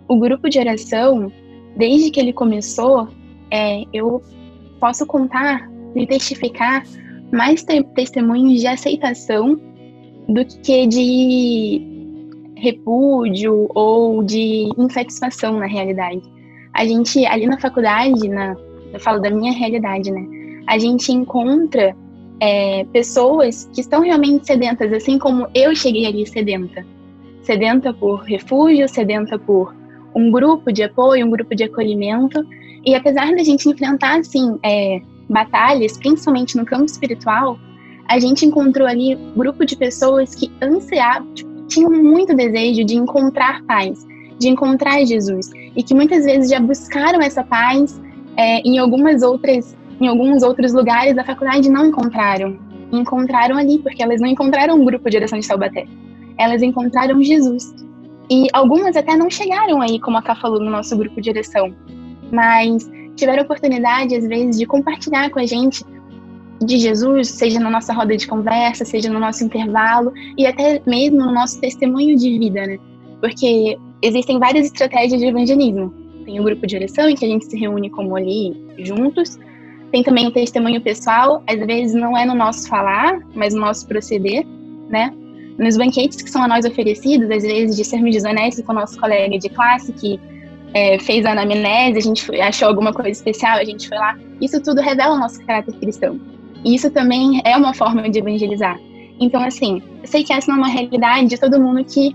o 0.08 0.18
grupo 0.18 0.48
de 0.48 0.58
oração, 0.58 1.32
desde 1.76 2.10
que 2.10 2.20
ele 2.20 2.32
começou, 2.32 3.08
é, 3.50 3.84
eu 3.92 4.22
posso 4.78 5.06
contar 5.06 5.68
e 5.94 6.06
testificar 6.06 6.84
mais 7.32 7.62
te 7.62 7.82
testemunhos 7.94 8.60
de 8.60 8.66
aceitação 8.66 9.58
do 10.28 10.44
que 10.62 10.86
de 10.86 11.96
repúdio 12.56 13.68
ou 13.74 14.22
de 14.22 14.68
insatisfação 14.76 15.58
na 15.58 15.66
realidade. 15.66 16.22
A 16.74 16.84
gente, 16.84 17.24
ali 17.26 17.46
na 17.46 17.58
faculdade, 17.58 18.28
na, 18.28 18.54
eu 18.92 19.00
falo 19.00 19.20
da 19.20 19.30
minha 19.30 19.52
realidade, 19.52 20.10
né? 20.10 20.26
A 20.66 20.78
gente 20.78 21.12
encontra 21.12 21.96
é, 22.40 22.84
pessoas 22.92 23.68
que 23.72 23.80
estão 23.80 24.00
realmente 24.00 24.46
sedentas, 24.46 24.92
assim 24.92 25.18
como 25.18 25.48
eu 25.54 25.74
cheguei 25.74 26.06
ali 26.06 26.26
sedenta. 26.26 26.84
Sedenta 27.42 27.92
por 27.92 28.22
refúgio, 28.22 28.88
sedenta 28.88 29.38
por 29.38 29.74
um 30.14 30.30
grupo 30.30 30.72
de 30.72 30.82
apoio, 30.82 31.26
um 31.26 31.30
grupo 31.30 31.54
de 31.54 31.64
acolhimento. 31.64 32.44
E 32.84 32.94
apesar 32.94 33.30
da 33.34 33.42
gente 33.42 33.68
enfrentar, 33.68 34.18
assim, 34.18 34.58
é, 34.62 35.00
batalhas, 35.28 35.96
principalmente 35.96 36.56
no 36.56 36.64
campo 36.64 36.86
espiritual, 36.86 37.58
a 38.08 38.18
gente 38.18 38.46
encontrou 38.46 38.86
ali 38.86 39.16
um 39.16 39.32
grupo 39.34 39.64
de 39.64 39.76
pessoas 39.76 40.34
que 40.34 40.50
ansiavam, 40.62 41.32
tipo, 41.34 41.56
tinham 41.66 41.90
muito 41.90 42.34
desejo 42.34 42.84
de 42.84 42.96
encontrar 42.96 43.62
paz, 43.64 44.06
de 44.38 44.48
encontrar 44.48 45.04
Jesus, 45.04 45.50
e 45.74 45.82
que 45.82 45.94
muitas 45.94 46.24
vezes 46.24 46.50
já 46.50 46.60
buscaram 46.60 47.20
essa 47.20 47.42
paz 47.42 48.00
é, 48.36 48.60
em 48.60 48.78
algumas 48.78 49.22
outras, 49.22 49.76
em 50.00 50.06
alguns 50.06 50.42
outros 50.42 50.72
lugares 50.72 51.14
da 51.14 51.24
faculdade 51.24 51.68
não 51.68 51.86
encontraram. 51.86 52.58
Encontraram 52.92 53.56
ali, 53.56 53.78
porque 53.78 54.02
elas 54.02 54.20
não 54.20 54.28
encontraram 54.28 54.76
um 54.76 54.84
grupo 54.84 55.10
de 55.10 55.16
oração 55.16 55.38
de 55.38 55.48
Taubaté. 55.48 55.86
Elas 56.38 56.62
encontraram 56.62 57.22
Jesus. 57.22 57.74
E 58.30 58.46
algumas 58.52 58.96
até 58.96 59.16
não 59.16 59.30
chegaram 59.30 59.80
aí, 59.80 60.00
como 60.00 60.18
a 60.18 60.22
Ká 60.22 60.34
falou, 60.34 60.60
no 60.60 60.70
nosso 60.70 60.96
grupo 60.96 61.20
de 61.20 61.30
oração. 61.30 61.74
Mas 62.30 62.90
tiveram 63.14 63.42
oportunidade, 63.42 64.14
às 64.14 64.26
vezes, 64.26 64.58
de 64.58 64.66
compartilhar 64.66 65.30
com 65.30 65.38
a 65.38 65.46
gente 65.46 65.84
de 66.64 66.78
Jesus, 66.78 67.28
seja 67.28 67.60
na 67.60 67.70
nossa 67.70 67.92
roda 67.92 68.16
de 68.16 68.26
conversa, 68.26 68.84
seja 68.84 69.10
no 69.10 69.20
nosso 69.20 69.44
intervalo 69.44 70.12
e 70.36 70.46
até 70.46 70.80
mesmo 70.86 71.18
no 71.18 71.32
nosso 71.32 71.60
testemunho 71.60 72.16
de 72.16 72.38
vida, 72.38 72.66
né? 72.66 72.78
Porque 73.20 73.78
existem 74.02 74.38
várias 74.38 74.66
estratégias 74.66 75.20
de 75.20 75.26
evangelismo. 75.26 75.92
Tem 76.24 76.40
o 76.40 76.44
grupo 76.44 76.66
de 76.66 76.76
oração, 76.76 77.08
em 77.08 77.14
que 77.14 77.24
a 77.24 77.28
gente 77.28 77.46
se 77.46 77.56
reúne 77.58 77.90
como 77.90 78.16
ali 78.16 78.56
juntos. 78.78 79.38
Tem 79.96 80.02
também 80.02 80.26
o 80.26 80.30
testemunho 80.30 80.78
pessoal, 80.78 81.42
às 81.46 81.58
vezes 81.58 81.94
não 81.94 82.14
é 82.14 82.26
no 82.26 82.34
nosso 82.34 82.68
falar, 82.68 83.18
mas 83.34 83.54
no 83.54 83.62
nosso 83.62 83.88
proceder, 83.88 84.46
né? 84.90 85.10
Nos 85.58 85.78
banquetes 85.78 86.20
que 86.20 86.30
são 86.30 86.42
a 86.42 86.48
nós 86.48 86.66
oferecidos, 86.66 87.30
às 87.30 87.42
vezes 87.42 87.74
de 87.74 87.82
sermos 87.82 88.10
desonestos 88.10 88.62
com 88.62 88.72
o 88.72 88.74
nosso 88.74 89.00
colega 89.00 89.38
de 89.38 89.48
classe 89.48 89.94
que 89.94 90.20
é, 90.74 90.98
fez 90.98 91.24
a 91.24 91.30
anamnese, 91.32 91.96
a 91.96 92.02
gente 92.02 92.42
achou 92.42 92.68
alguma 92.68 92.92
coisa 92.92 93.08
especial, 93.08 93.56
a 93.56 93.64
gente 93.64 93.88
foi 93.88 93.96
lá. 93.96 94.18
Isso 94.38 94.62
tudo 94.62 94.82
revela 94.82 95.14
o 95.14 95.18
nosso 95.18 95.42
caráter 95.46 95.74
cristão. 95.76 96.20
E 96.62 96.74
isso 96.74 96.90
também 96.90 97.40
é 97.42 97.56
uma 97.56 97.72
forma 97.72 98.06
de 98.10 98.18
evangelizar. 98.18 98.78
Então, 99.18 99.42
assim, 99.42 99.82
eu 100.02 100.06
sei 100.06 100.22
que 100.22 100.32
essa 100.34 100.52
não 100.52 100.58
é 100.58 100.66
uma 100.66 100.68
realidade 100.68 101.28
de 101.28 101.40
todo 101.40 101.58
mundo 101.58 101.82
que, 101.86 102.14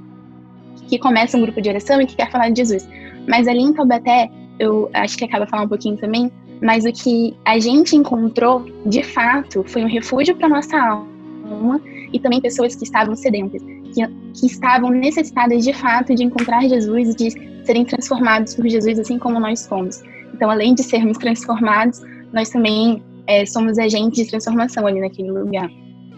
que 0.88 1.00
começa 1.00 1.35
um 1.35 1.41
grupo 1.41 1.59
de 1.59 1.69
oração 1.69 2.00
e 2.00 2.05
que 2.05 2.15
quer 2.15 2.29
falar 2.29 2.50
de 2.50 2.57
Jesus. 2.57 2.88
Mas 3.27 3.47
ali 3.47 3.61
em 3.61 3.73
Taubaté, 3.73 4.29
eu 4.59 4.88
acho 4.93 5.17
que 5.17 5.25
acaba 5.25 5.47
falando 5.47 5.65
um 5.65 5.69
pouquinho 5.69 5.97
também, 5.97 6.31
mas 6.62 6.86
o 6.86 6.91
que 6.94 7.36
a 7.44 7.58
gente 7.58 7.96
encontrou, 7.96 8.65
de 8.86 9.03
fato, 9.03 9.63
foi 9.65 9.84
um 9.84 9.88
refúgio 9.88 10.36
para 10.36 10.48
nossa 10.48 10.77
alma 10.77 11.82
e 12.13 12.20
também 12.20 12.39
pessoas 12.39 12.75
que 12.75 12.84
estavam 12.84 13.15
sedentas, 13.15 13.62
que, 13.94 14.08
que 14.39 14.46
estavam 14.46 14.91
necessitadas 14.91 15.63
de 15.63 15.74
fato 15.74 16.13
de 16.13 16.24
encontrar 16.24 16.62
Jesus, 16.68 17.15
de 17.15 17.32
serem 17.65 17.84
transformados 17.84 18.53
por 18.53 18.68
Jesus, 18.68 19.00
assim 19.00 19.18
como 19.18 19.39
nós 19.39 19.65
fomos. 19.65 20.03
Então, 20.34 20.51
além 20.51 20.75
de 20.75 20.84
sermos 20.84 21.18
transformados, 21.18 22.01
nós 22.32 22.50
também 22.50 23.03
é, 23.25 23.46
somos 23.46 23.80
agentes 23.80 24.24
de 24.24 24.30
transformação 24.30 24.86
ali 24.86 25.00
naquele 25.01 25.32
lugar, 25.32 25.70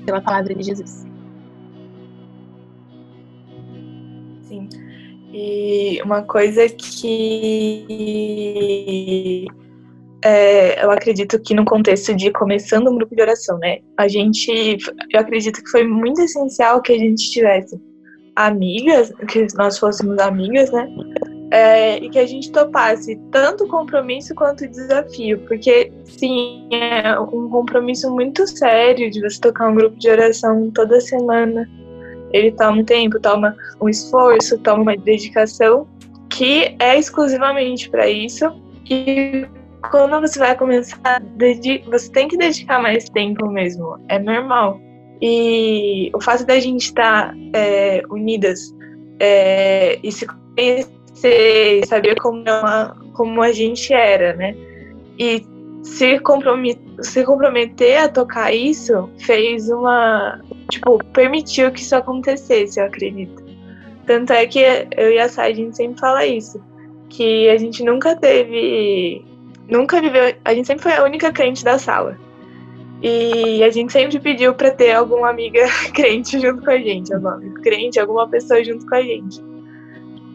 pela 0.06 0.20
palavra 0.22 0.54
de 0.54 0.64
Jesus. 0.64 1.08
Sim. 4.42 4.68
E 5.34 6.02
uma 6.04 6.22
coisa 6.22 6.68
que 6.70 7.88
é, 10.24 10.84
eu 10.84 10.92
acredito 10.92 11.40
que 11.40 11.54
no 11.54 11.66
contexto 11.66 12.16
de 12.16 12.32
começando 12.32 12.90
um 12.90 12.96
grupo 12.96 13.16
de 13.16 13.22
oração, 13.22 13.58
né? 13.60 13.80
A 13.98 14.08
gente, 14.08 14.78
eu 15.12 15.20
acredito 15.20 15.64
que 15.64 15.70
foi 15.70 15.86
muito 15.86 16.22
essencial 16.22 16.82
que 16.82 16.94
a 16.94 16.98
gente 16.98 17.30
tivesse 17.30 17.80
amigas, 18.36 19.12
que 19.28 19.46
nós 19.56 19.78
fôssemos 19.78 20.18
amigas, 20.20 20.72
né? 20.72 20.88
é, 21.54 22.04
e 22.04 22.10
que 22.10 22.18
a 22.18 22.26
gente 22.26 22.52
topasse 22.52 23.16
tanto 23.30 23.66
o 23.66 23.68
compromisso 23.68 24.34
quanto 24.34 24.64
o 24.64 24.68
desafio, 24.68 25.38
porque 25.48 25.94
sim, 26.04 26.68
é 26.72 27.20
um 27.20 27.48
compromisso 27.48 28.10
muito 28.10 28.48
sério 28.48 29.12
de 29.12 29.22
você 29.22 29.40
tocar 29.40 29.70
um 29.70 29.76
grupo 29.76 29.96
de 29.96 30.10
oração 30.10 30.72
toda 30.72 31.00
semana. 31.00 31.70
Ele 32.32 32.52
toma 32.54 32.82
um 32.82 32.84
tempo, 32.84 33.20
toma 33.20 33.56
um 33.80 33.88
esforço, 33.88 34.58
toma 34.58 34.82
uma 34.82 34.98
dedicação 34.98 35.88
que 36.28 36.76
é 36.80 36.98
exclusivamente 36.98 37.88
para 37.88 38.10
isso. 38.10 38.52
E 38.90 39.46
quando 39.94 40.20
você 40.22 40.40
vai 40.40 40.58
começar, 40.58 41.22
você 41.86 42.12
tem 42.12 42.28
que 42.28 42.36
dedicar 42.36 42.82
mais 42.82 43.08
tempo 43.10 43.48
mesmo, 43.48 44.04
é 44.10 44.18
normal. 44.18 44.82
E 45.22 46.10
o 46.16 46.20
fato 46.20 46.44
da 46.48 46.60
gente 46.60 46.86
estar 46.86 47.32
é, 47.54 48.02
unidas 48.10 48.76
é, 49.20 50.00
e 50.02 50.12
se 50.12 50.26
conhecer 50.26 51.86
saber 51.86 52.20
como, 52.20 52.42
ela, 52.44 52.98
como 53.14 53.44
a 53.44 53.52
gente 53.52 53.94
era, 53.94 54.34
né? 54.34 54.56
E 55.20 55.46
se, 55.84 56.18
compromet, 56.22 56.80
se 57.02 57.24
comprometer 57.24 58.00
a 58.00 58.10
tocar 58.10 58.52
isso 58.52 59.08
fez 59.20 59.70
uma. 59.70 60.42
Tipo, 60.72 60.98
permitiu 61.14 61.72
que 61.72 61.82
isso 61.82 61.96
acontecesse, 61.96 62.80
eu 62.80 62.88
acredito. 62.88 63.44
Tanto 64.08 64.34
é 64.34 64.48
que 64.48 64.60
eu 64.98 65.12
e 65.12 65.20
a 65.20 65.30
Sai, 65.30 65.52
a 65.52 65.56
gente 65.56 65.78
sempre 65.78 66.00
fala 66.00 66.26
isso. 66.26 66.60
Que 67.10 67.48
a 67.50 67.58
gente 67.58 67.84
nunca 67.84 68.16
teve. 68.16 69.24
Nunca 69.68 70.02
viveu. 70.02 70.34
A 70.44 70.54
gente 70.54 70.68
sempre 70.68 70.84
foi 70.84 70.94
a 70.94 71.04
única 71.04 71.32
crente 71.32 71.64
da 71.64 71.78
sala. 71.78 72.18
E 73.02 73.62
a 73.64 73.70
gente 73.70 73.92
sempre 73.92 74.20
pediu 74.20 74.54
para 74.54 74.72
ter 74.72 74.94
alguma 74.94 75.30
amiga 75.30 75.66
crente 75.94 76.40
junto 76.40 76.64
com 76.64 76.72
a 76.72 76.78
gente, 76.78 77.14
alguma 77.14 77.40
crente, 77.62 78.00
alguma 78.00 78.28
pessoa 78.28 78.64
junto 78.64 78.86
com 78.86 78.96
a 78.96 79.02
gente. 79.02 79.42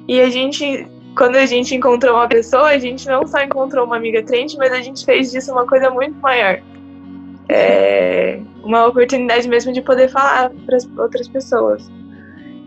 E 0.06 0.20
a 0.20 0.28
gente, 0.28 0.86
quando 1.16 1.36
a 1.36 1.46
gente 1.46 1.74
encontrou 1.74 2.14
uma 2.14 2.28
pessoa, 2.28 2.68
a 2.68 2.78
gente 2.78 3.06
não 3.06 3.26
só 3.26 3.42
encontrou 3.42 3.86
uma 3.86 3.96
amiga 3.96 4.22
crente, 4.22 4.56
mas 4.56 4.72
a 4.72 4.80
gente 4.80 5.04
fez 5.04 5.30
disso 5.30 5.52
uma 5.52 5.66
coisa 5.66 5.90
muito 5.90 6.18
maior. 6.20 6.60
É 7.48 8.40
uma 8.68 8.86
oportunidade 8.86 9.48
mesmo 9.48 9.72
de 9.72 9.80
poder 9.80 10.10
falar 10.10 10.50
para 10.66 10.78
outras 11.02 11.26
pessoas. 11.26 11.90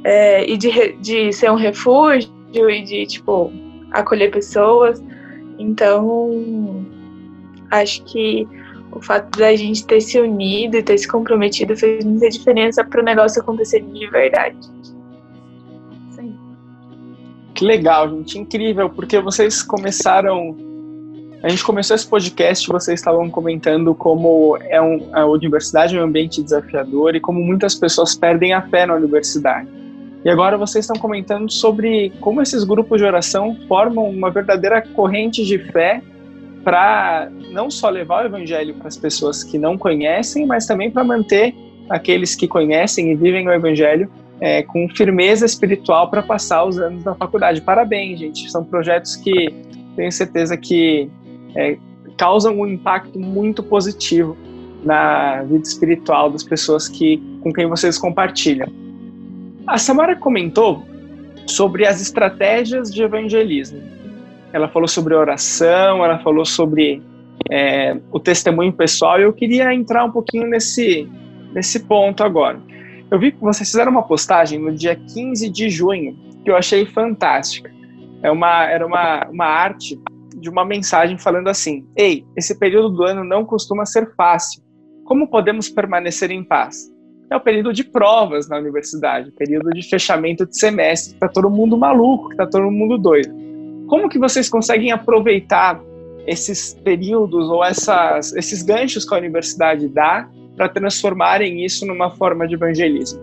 É, 0.04 0.50
e 0.50 0.58
de, 0.58 0.94
de 0.94 1.32
ser 1.32 1.52
um 1.52 1.56
refúgio 1.56 2.32
e 2.52 2.82
de, 2.82 3.06
tipo, 3.06 3.52
acolher 3.92 4.32
pessoas. 4.32 5.02
Então, 5.62 6.86
acho 7.70 8.04
que 8.04 8.48
o 8.92 9.02
fato 9.02 9.38
da 9.40 9.56
gente 9.56 9.86
ter 9.86 10.02
se 10.02 10.20
unido 10.20 10.76
e 10.76 10.84
ter 10.84 10.98
se 10.98 11.08
comprometido 11.08 11.78
fez 11.78 12.04
muita 12.04 12.30
diferença 12.30 12.84
para 12.84 13.02
o 13.02 13.04
negócio 13.04 13.42
acontecer 13.42 13.82
de 13.82 14.08
verdade. 14.08 14.58
Que 17.54 17.66
legal, 17.66 18.10
gente, 18.10 18.40
incrível, 18.40 18.90
porque 18.90 19.20
vocês 19.20 19.62
começaram. 19.62 20.58
A 21.44 21.50
gente 21.50 21.64
começou 21.64 21.96
esse 21.96 22.08
podcast, 22.08 22.68
vocês 22.68 23.00
estavam 23.00 23.30
comentando 23.30 23.94
como 23.94 24.58
é 24.62 24.82
um, 24.82 25.10
a 25.14 25.26
universidade 25.28 25.96
é 25.96 26.02
um 26.02 26.06
ambiente 26.06 26.42
desafiador 26.42 27.16
e 27.16 27.20
como 27.20 27.40
muitas 27.40 27.76
pessoas 27.76 28.16
perdem 28.16 28.54
a 28.54 28.64
fé 28.64 28.88
na 28.88 28.96
universidade. 28.96 29.81
E 30.24 30.30
agora 30.30 30.58
vocês 30.58 30.86
estão 30.86 31.00
comentando 31.00 31.52
sobre 31.52 32.12
como 32.20 32.42
esses 32.42 32.64
grupos 32.64 33.00
de 33.00 33.06
oração 33.06 33.58
formam 33.68 34.08
uma 34.10 34.30
verdadeira 34.30 34.82
corrente 34.82 35.44
de 35.44 35.58
fé 35.58 36.02
para 36.64 37.30
não 37.50 37.72
só 37.72 37.90
levar 37.90 38.24
o 38.24 38.28
evangelho 38.28 38.76
para 38.76 38.88
as 38.88 38.98
pessoas 38.98 39.44
que 39.44 39.58
não 39.58 39.78
conhecem, 39.78 40.46
mas 40.46 40.68
também 40.68 40.92
para 40.92 41.04
manter 41.04 41.56
aqueles 41.90 42.36
que 42.36 42.48
conhecem 42.48 43.12
e 43.12 43.16
vivem 43.16 43.48
o 43.48 43.52
evangelho 43.52 44.10
é, 44.40 44.62
com 44.64 44.88
firmeza 44.90 45.46
espiritual 45.46 46.10
para 46.10 46.22
passar 46.22 46.66
os 46.66 46.80
anos 46.80 47.04
da 47.04 47.16
faculdade. 47.16 47.62
Parabéns, 47.62 48.20
gente. 48.20 48.50
São 48.52 48.64
projetos 48.64 49.16
que 49.16 49.54
tenho 49.96 50.12
certeza 50.12 50.56
que 50.56 51.10
é, 51.56 51.78
causam 52.18 52.60
um 52.60 52.68
impacto 52.68 53.20
muito 53.20 53.64
positivo 53.64 54.38
na 54.84 55.44
vida 55.44 55.64
espiritual 55.64 56.30
das 56.30 56.44
pessoas 56.44 56.88
que, 56.88 57.22
com 57.42 57.52
quem 57.52 57.68
vocês 57.68 57.98
compartilham. 57.98 58.68
A 59.68 59.78
Samara 59.78 60.16
comentou 60.16 60.84
sobre 61.48 61.86
as 61.86 62.02
estratégias 62.02 62.94
de 62.94 63.04
evangelismo. 63.04 63.82
Ela 64.54 64.68
falou 64.68 64.88
sobre 64.88 65.14
oração, 65.14 66.04
ela 66.04 66.20
falou 66.20 66.46
sobre 66.46 67.02
é, 67.50 67.98
o 68.12 68.20
testemunho 68.20 68.74
pessoal, 68.74 69.20
e 69.20 69.24
eu 69.24 69.34
queria 69.34 69.74
entrar 69.74 70.04
um 70.04 70.12
pouquinho 70.12 70.48
nesse, 70.48 71.08
nesse 71.54 71.82
ponto 71.82 72.24
agora. 72.24 72.60
Eu 73.10 73.20
vi 73.20 73.32
que 73.32 73.40
vocês 73.42 73.70
fizeram 73.70 73.92
uma 73.92 74.04
postagem 74.04 74.60
no 74.60 74.74
dia 74.74 74.96
15 74.96 75.50
de 75.50 75.70
junho 75.70 76.18
que 76.44 76.50
eu 76.50 76.56
achei 76.56 76.86
fantástica. 76.86 77.72
É 78.24 78.32
uma, 78.32 78.66
era 78.66 78.86
uma, 78.86 79.28
uma 79.30 79.46
arte 79.46 80.00
de 80.36 80.50
uma 80.50 80.66
mensagem 80.66 81.18
falando 81.18 81.50
assim: 81.50 81.86
Ei, 81.96 82.26
esse 82.36 82.58
período 82.58 82.90
do 82.90 83.04
ano 83.04 83.24
não 83.24 83.46
costuma 83.46 83.86
ser 83.86 84.14
fácil. 84.16 84.64
Como 85.06 85.28
podemos 85.28 85.70
permanecer 85.70 86.32
em 86.32 86.44
paz? 86.44 86.90
É 87.32 87.36
o 87.36 87.40
período 87.40 87.72
de 87.72 87.82
provas 87.86 88.50
na 88.50 88.58
universidade, 88.58 89.32
período 89.32 89.70
de 89.70 89.82
fechamento 89.90 90.46
de 90.46 90.58
semestre, 90.60 91.14
que 91.14 91.20
tá 91.22 91.30
todo 91.30 91.50
mundo 91.50 91.78
maluco, 91.78 92.30
que 92.30 92.36
tá 92.36 92.46
todo 92.46 92.70
mundo 92.70 92.98
doido. 92.98 93.34
Como 93.88 94.10
que 94.10 94.20
vocês 94.20 94.50
conseguem 94.50 94.92
aproveitar 94.92 95.82
esses 96.28 96.74
períodos 96.84 97.50
ou 97.50 97.64
essas, 97.64 98.36
esses 98.36 98.62
ganchos 98.62 99.06
que 99.06 99.16
a 99.16 99.18
universidade 99.18 99.88
dá 99.88 100.30
para 100.58 100.68
transformarem 100.68 101.64
isso 101.64 101.86
numa 101.86 102.12
forma 102.12 102.46
de 102.46 102.56
evangelismo? 102.56 103.22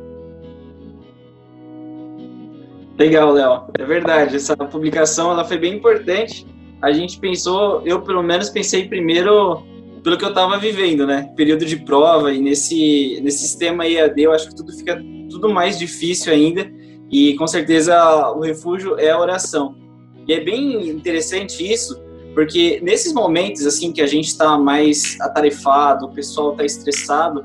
Legal, 2.99 3.31
Léo. 3.31 3.65
É 3.79 3.85
verdade. 3.85 4.37
Essa 4.37 4.57
publicação 4.57 5.31
ela 5.31 5.45
foi 5.45 5.59
bem 5.59 5.75
importante. 5.75 6.47
A 6.81 6.91
gente 6.93 7.21
pensou, 7.21 7.83
eu 7.85 8.01
pelo 8.01 8.23
menos 8.23 8.49
pensei 8.49 8.89
primeiro 8.89 9.63
pelo 10.03 10.17
que 10.17 10.25
eu 10.25 10.31
estava 10.31 10.59
vivendo, 10.59 11.07
né? 11.07 11.33
Período 11.37 11.65
de 11.65 11.77
prova 11.77 12.33
e 12.33 12.41
nesse 12.41 13.21
nesse 13.23 13.39
sistema 13.39 13.87
EAD, 13.87 14.23
eu 14.23 14.33
acho 14.33 14.49
que 14.49 14.55
tudo 14.55 14.73
fica 14.73 15.03
tudo 15.31 15.49
mais 15.49 15.79
difícil 15.79 16.33
ainda 16.33 16.71
e 17.11 17.35
com 17.35 17.47
certeza 17.47 18.31
o 18.33 18.41
refúgio 18.41 18.99
é 18.99 19.11
a 19.11 19.19
oração. 19.19 19.77
E 20.27 20.33
é 20.33 20.41
bem 20.41 20.89
interessante 20.89 21.71
isso, 21.71 21.99
porque 22.35 22.81
nesses 22.83 23.13
momentos 23.13 23.67
assim 23.67 23.93
que 23.93 24.03
a 24.03 24.07
gente 24.07 24.27
está 24.27 24.59
mais 24.59 25.19
atarefado, 25.21 26.07
o 26.07 26.11
pessoal 26.11 26.53
está 26.53 26.65
estressado, 26.65 27.45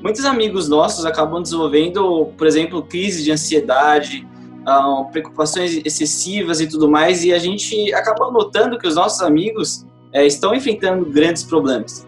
muitos 0.00 0.24
amigos 0.24 0.68
nossos 0.68 1.04
acabam 1.04 1.42
desenvolvendo, 1.42 2.26
por 2.36 2.46
exemplo, 2.46 2.82
crise 2.82 3.22
de 3.22 3.30
ansiedade, 3.30 4.26
uh, 4.62 5.10
preocupações 5.10 5.80
excessivas 5.84 6.60
e 6.60 6.66
tudo 6.66 6.88
mais, 6.88 7.22
e 7.22 7.32
a 7.32 7.38
gente 7.38 7.92
acaba 7.92 8.30
notando 8.30 8.78
que 8.78 8.88
os 8.88 8.94
nossos 8.94 9.20
amigos 9.20 9.86
é, 10.12 10.26
estão 10.26 10.54
enfrentando 10.54 11.04
grandes 11.04 11.42
problemas. 11.42 12.06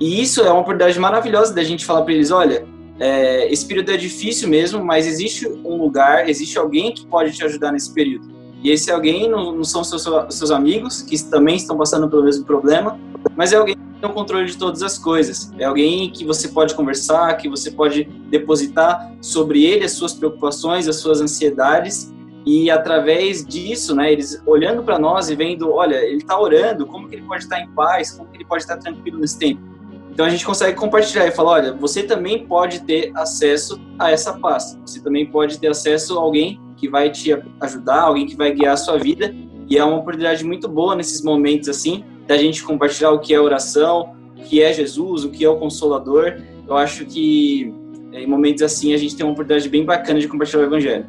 E 0.00 0.20
isso 0.20 0.40
é 0.40 0.50
uma 0.50 0.60
oportunidade 0.60 0.98
maravilhosa 0.98 1.54
da 1.54 1.62
gente 1.62 1.84
falar 1.84 2.02
para 2.02 2.14
eles: 2.14 2.30
olha, 2.30 2.66
é, 2.98 3.52
esse 3.52 3.66
período 3.66 3.90
é 3.90 3.96
difícil 3.96 4.48
mesmo, 4.48 4.84
mas 4.84 5.06
existe 5.06 5.46
um 5.46 5.76
lugar, 5.76 6.28
existe 6.28 6.58
alguém 6.58 6.92
que 6.92 7.06
pode 7.06 7.32
te 7.32 7.44
ajudar 7.44 7.72
nesse 7.72 7.92
período. 7.92 8.32
E 8.62 8.70
esse 8.70 8.90
alguém 8.90 9.28
não, 9.28 9.52
não 9.52 9.64
são 9.64 9.82
seus, 9.82 10.04
seus 10.30 10.50
amigos, 10.50 11.02
que 11.02 11.20
também 11.24 11.56
estão 11.56 11.76
passando 11.76 12.08
pelo 12.08 12.22
mesmo 12.22 12.44
problema, 12.44 12.98
mas 13.36 13.52
é 13.52 13.56
alguém 13.56 13.74
que 13.74 14.00
tem 14.00 14.08
o 14.08 14.12
controle 14.12 14.46
de 14.46 14.56
todas 14.56 14.82
as 14.82 14.98
coisas. 14.98 15.52
É 15.58 15.64
alguém 15.64 16.10
que 16.10 16.24
você 16.24 16.48
pode 16.48 16.74
conversar, 16.74 17.36
que 17.36 17.48
você 17.48 17.72
pode 17.72 18.04
depositar 18.30 19.12
sobre 19.20 19.64
ele 19.64 19.84
as 19.84 19.92
suas 19.92 20.14
preocupações, 20.14 20.86
as 20.86 20.96
suas 20.96 21.20
ansiedades, 21.20 22.12
e 22.44 22.70
através 22.70 23.44
disso, 23.44 23.94
né, 23.94 24.12
eles 24.12 24.42
olhando 24.46 24.82
para 24.82 24.98
nós 24.98 25.30
e 25.30 25.36
vendo, 25.36 25.72
olha, 25.72 25.96
ele 25.96 26.18
está 26.18 26.38
orando, 26.38 26.86
como 26.86 27.08
que 27.08 27.14
ele 27.14 27.22
pode 27.22 27.44
estar 27.44 27.60
em 27.60 27.68
paz, 27.70 28.12
como 28.12 28.28
que 28.30 28.38
ele 28.38 28.44
pode 28.44 28.64
estar 28.64 28.76
tranquilo 28.78 29.18
nesse 29.18 29.38
tempo. 29.38 29.60
Então 30.10 30.26
a 30.26 30.28
gente 30.28 30.44
consegue 30.44 30.76
compartilhar 30.76 31.26
e 31.26 31.30
falar, 31.30 31.52
olha, 31.52 31.72
você 31.72 32.02
também 32.02 32.46
pode 32.46 32.80
ter 32.80 33.12
acesso 33.14 33.80
a 33.98 34.10
essa 34.10 34.34
paz. 34.34 34.78
Você 34.84 35.00
também 35.00 35.24
pode 35.24 35.58
ter 35.58 35.68
acesso 35.68 36.18
a 36.18 36.22
alguém 36.22 36.60
que 36.76 36.88
vai 36.88 37.10
te 37.10 37.32
ajudar, 37.60 38.02
alguém 38.02 38.26
que 38.26 38.36
vai 38.36 38.52
guiar 38.52 38.74
a 38.74 38.76
sua 38.76 38.98
vida. 38.98 39.34
E 39.68 39.78
é 39.78 39.84
uma 39.84 39.96
oportunidade 39.96 40.44
muito 40.44 40.68
boa 40.68 40.94
nesses 40.94 41.22
momentos 41.22 41.68
assim, 41.68 42.04
da 42.26 42.36
gente 42.36 42.62
compartilhar 42.62 43.12
o 43.12 43.20
que 43.20 43.32
é 43.32 43.40
oração, 43.40 44.14
o 44.36 44.42
que 44.42 44.62
é 44.62 44.70
Jesus, 44.70 45.24
o 45.24 45.30
que 45.30 45.44
é 45.44 45.48
o 45.48 45.56
Consolador. 45.56 46.36
Eu 46.68 46.76
acho 46.76 47.06
que 47.06 47.72
em 48.12 48.26
momentos 48.26 48.62
assim 48.62 48.92
a 48.92 48.98
gente 48.98 49.16
tem 49.16 49.24
uma 49.24 49.32
oportunidade 49.32 49.68
bem 49.70 49.84
bacana 49.84 50.20
de 50.20 50.28
compartilhar 50.28 50.62
o 50.62 50.66
Evangelho. 50.66 51.06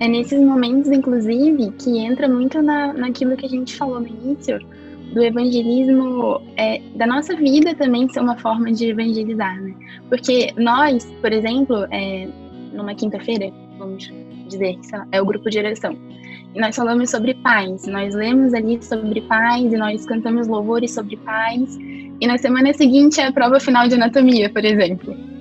É 0.00 0.08
nesses 0.08 0.40
momentos, 0.40 0.90
inclusive, 0.90 1.70
que 1.72 1.98
entra 1.98 2.28
muito 2.28 2.60
na, 2.60 2.92
naquilo 2.92 3.36
que 3.36 3.46
a 3.46 3.48
gente 3.48 3.76
falou 3.76 4.00
no 4.00 4.08
início, 4.08 4.58
do 5.12 5.22
evangelismo, 5.22 6.42
é, 6.56 6.80
da 6.96 7.06
nossa 7.06 7.36
vida 7.36 7.74
também 7.74 8.08
ser 8.08 8.20
uma 8.20 8.36
forma 8.36 8.72
de 8.72 8.88
evangelizar, 8.88 9.60
né? 9.62 9.72
Porque 10.08 10.52
nós, 10.56 11.04
por 11.20 11.32
exemplo, 11.32 11.86
é, 11.90 12.28
numa 12.72 12.94
quinta-feira, 12.94 13.52
vamos 13.78 14.12
dizer, 14.48 14.76
é 15.12 15.22
o 15.22 15.24
grupo 15.24 15.48
de 15.48 15.58
oração, 15.58 15.96
e 16.54 16.60
nós 16.60 16.74
falamos 16.74 17.10
sobre 17.10 17.34
paz, 17.34 17.86
nós 17.86 18.14
lemos 18.14 18.52
ali 18.54 18.82
sobre 18.82 19.20
paz, 19.22 19.72
e 19.72 19.76
nós 19.76 20.04
cantamos 20.04 20.48
louvores 20.48 20.92
sobre 20.92 21.16
paz, 21.18 21.76
e 22.20 22.26
na 22.26 22.36
semana 22.36 22.72
seguinte 22.72 23.20
é 23.20 23.26
a 23.26 23.32
prova 23.32 23.60
final 23.60 23.86
de 23.86 23.94
anatomia, 23.94 24.50
por 24.50 24.64
exemplo. 24.64 25.33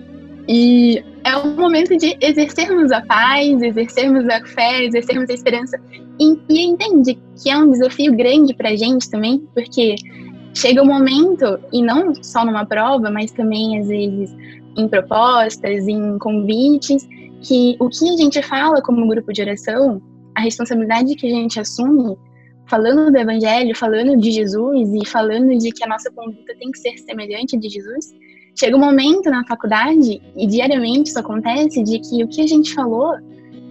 E 0.48 1.04
é 1.24 1.38
um 1.38 1.56
momento 1.56 1.96
de 1.96 2.18
exercermos 2.20 2.92
a 2.92 3.02
paz, 3.02 3.62
exercermos 3.62 4.28
a 4.28 4.46
fé, 4.46 4.84
exercermos 4.84 5.30
a 5.30 5.34
esperança. 5.34 5.80
E, 6.20 6.38
e 6.50 6.62
entende 6.62 7.18
que 7.42 7.50
é 7.50 7.58
um 7.58 7.72
desafio 7.72 8.16
grande 8.16 8.54
para 8.54 8.70
a 8.70 8.76
gente 8.76 9.10
também, 9.10 9.40
porque 9.54 9.96
chega 10.54 10.82
um 10.82 10.86
momento, 10.86 11.60
e 11.72 11.82
não 11.82 12.14
só 12.22 12.46
numa 12.46 12.66
prova, 12.66 13.10
mas 13.10 13.32
também 13.32 13.80
às 13.80 13.88
vezes 13.88 14.36
em 14.78 14.88
propostas, 14.88 15.88
em 15.88 16.18
convites, 16.20 17.08
que 17.42 17.76
o 17.80 17.90
que 17.90 18.10
a 18.10 18.18
gente 18.18 18.42
fala 18.42 18.82
como 18.82 19.08
grupo 19.08 19.32
de 19.32 19.42
oração, 19.42 20.02
a 20.36 20.42
responsabilidade 20.42 21.16
que 21.16 21.28
a 21.28 21.30
gente 21.30 21.60
assume, 21.60 22.18
falando 22.68 23.12
do 23.12 23.18
Evangelho, 23.18 23.76
falando 23.76 24.18
de 24.18 24.32
Jesus 24.32 24.90
e 24.94 25.06
falando 25.06 25.58
de 25.58 25.72
que 25.72 25.84
a 25.84 25.88
nossa 25.88 26.10
conduta 26.12 26.56
tem 26.58 26.72
que 26.72 26.80
ser 26.80 26.98
semelhante 27.00 27.58
de 27.58 27.70
Jesus, 27.70 28.12
chega 28.56 28.76
um 28.76 28.80
momento 28.80 29.30
na 29.30 29.46
faculdade, 29.46 30.22
e 30.36 30.48
diariamente 30.48 31.10
isso 31.10 31.20
acontece, 31.20 31.84
de 31.84 32.00
que 32.00 32.24
o 32.24 32.28
que 32.28 32.42
a 32.42 32.48
gente 32.48 32.74
falou 32.74 33.16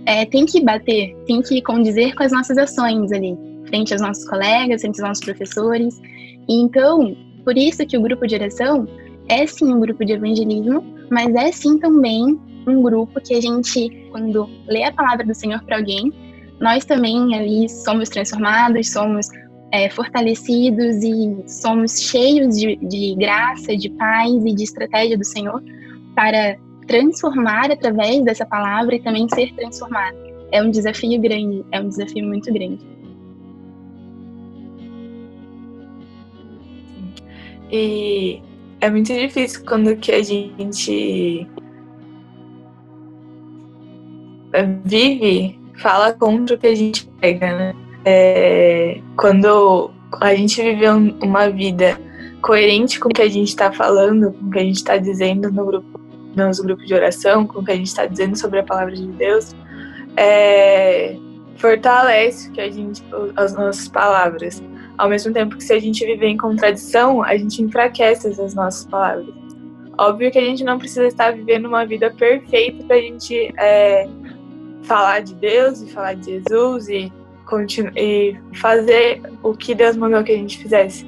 é, 0.06 0.24
tem 0.26 0.44
que 0.44 0.60
bater, 0.60 1.14
tem 1.26 1.40
que 1.42 1.62
condizer 1.62 2.14
com 2.14 2.22
as 2.22 2.32
nossas 2.32 2.58
ações 2.58 3.12
ali, 3.12 3.36
frente 3.66 3.92
aos 3.92 4.02
nossos 4.02 4.28
colegas, 4.28 4.80
frente 4.80 5.00
aos 5.00 5.08
nossos 5.08 5.24
professores. 5.24 6.00
E 6.48 6.60
então, 6.60 7.16
por 7.44 7.56
isso 7.56 7.86
que 7.86 7.96
o 7.96 8.02
grupo 8.02 8.26
de 8.26 8.34
oração 8.34 8.86
é 9.28 9.46
sim 9.46 9.72
um 9.72 9.80
grupo 9.80 10.04
de 10.04 10.12
evangelismo, 10.12 10.84
mas 11.10 11.34
é 11.34 11.52
sim 11.52 11.78
também 11.78 12.38
um 12.66 12.82
grupo 12.82 13.20
que 13.20 13.34
a 13.34 13.40
gente, 13.40 14.08
quando 14.10 14.48
lê 14.66 14.84
a 14.84 14.92
palavra 14.92 15.24
do 15.24 15.34
Senhor 15.34 15.62
para 15.64 15.76
alguém, 15.76 16.12
nós 16.60 16.84
também 16.84 17.34
ali 17.34 17.68
somos 17.68 18.08
transformados, 18.08 18.90
somos 18.90 19.26
é, 19.72 19.88
fortalecidos 19.88 21.02
e 21.02 21.44
somos 21.48 21.98
cheios 21.98 22.58
de, 22.58 22.76
de 22.76 23.14
graça, 23.16 23.74
de 23.74 23.88
paz 23.88 24.44
e 24.44 24.54
de 24.54 24.62
estratégia 24.62 25.16
do 25.16 25.24
Senhor 25.24 25.62
para 26.14 26.58
transformar 26.86 27.70
através 27.70 28.22
dessa 28.22 28.44
palavra 28.44 28.94
e 28.94 29.02
também 29.02 29.26
ser 29.30 29.52
transformado. 29.54 30.16
É 30.52 30.62
um 30.62 30.70
desafio 30.70 31.18
grande, 31.18 31.64
é 31.72 31.80
um 31.80 31.88
desafio 31.88 32.24
muito 32.26 32.52
grande. 32.52 32.86
E 37.70 38.42
é 38.82 38.90
muito 38.90 39.10
difícil 39.14 39.64
quando 39.64 39.96
que 39.96 40.12
a 40.12 40.22
gente 40.22 41.48
vive, 44.84 45.58
fala 45.78 46.12
contra 46.12 46.56
o 46.56 46.58
que 46.58 46.66
a 46.66 46.74
gente 46.74 47.06
pega, 47.18 47.56
né? 47.56 47.81
É, 48.04 49.00
quando 49.16 49.90
a 50.20 50.34
gente 50.34 50.60
vive 50.60 50.86
uma 51.22 51.48
vida 51.48 51.98
coerente 52.40 52.98
com 52.98 53.08
o 53.08 53.12
que 53.12 53.22
a 53.22 53.28
gente 53.28 53.48
está 53.48 53.72
falando, 53.72 54.32
com 54.32 54.46
o 54.46 54.50
que 54.50 54.58
a 54.58 54.62
gente 54.62 54.76
está 54.76 54.96
dizendo 54.96 55.50
no 55.50 55.64
grupo, 55.64 56.00
nos 56.34 56.60
grupos 56.60 56.86
de 56.86 56.94
oração, 56.94 57.46
com 57.46 57.60
o 57.60 57.64
que 57.64 57.72
a 57.72 57.76
gente 57.76 57.86
está 57.86 58.06
dizendo 58.06 58.36
sobre 58.36 58.58
a 58.58 58.62
palavra 58.62 58.94
de 58.94 59.06
Deus, 59.06 59.54
é, 60.16 61.16
fortalece 61.56 62.50
que 62.50 62.60
a 62.60 62.70
gente, 62.70 63.02
as 63.36 63.54
nossas 63.54 63.88
palavras. 63.88 64.62
Ao 64.98 65.08
mesmo 65.08 65.32
tempo 65.32 65.56
que 65.56 65.64
se 65.64 65.72
a 65.72 65.78
gente 65.78 66.04
viver 66.04 66.26
em 66.26 66.36
contradição, 66.36 67.22
a 67.22 67.36
gente 67.36 67.62
enfraquece 67.62 68.28
as 68.28 68.54
nossas 68.54 68.84
palavras. 68.86 69.32
Óbvio 69.98 70.30
que 70.30 70.38
a 70.38 70.44
gente 70.44 70.64
não 70.64 70.78
precisa 70.78 71.06
estar 71.06 71.32
vivendo 71.32 71.66
uma 71.66 71.84
vida 71.86 72.10
perfeita 72.10 72.82
para 72.84 72.96
a 72.96 73.00
gente 73.00 73.52
é, 73.58 74.08
falar 74.82 75.20
de 75.20 75.34
Deus 75.34 75.82
e 75.82 75.90
falar 75.90 76.14
de 76.14 76.24
Jesus 76.24 76.88
e 76.88 77.12
e 77.96 78.36
fazer 78.54 79.22
o 79.42 79.54
que 79.54 79.74
Deus 79.74 79.96
mandou 79.96 80.22
que 80.22 80.32
a 80.32 80.36
gente 80.36 80.58
fizesse. 80.58 81.06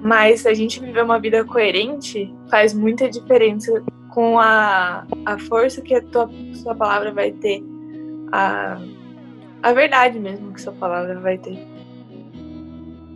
Mas 0.00 0.46
a 0.46 0.54
gente 0.54 0.80
viver 0.80 1.02
uma 1.02 1.18
vida 1.18 1.44
coerente, 1.44 2.32
faz 2.50 2.72
muita 2.72 3.08
diferença 3.08 3.82
com 4.10 4.38
a, 4.38 5.06
a 5.26 5.38
força 5.38 5.80
que 5.80 5.94
a 5.94 6.02
tua, 6.02 6.30
sua 6.54 6.74
palavra 6.74 7.12
vai 7.12 7.32
ter, 7.32 7.62
a, 8.32 8.80
a 9.62 9.72
verdade 9.72 10.18
mesmo 10.18 10.52
que 10.52 10.60
sua 10.60 10.72
palavra 10.72 11.18
vai 11.20 11.38
ter. 11.38 11.58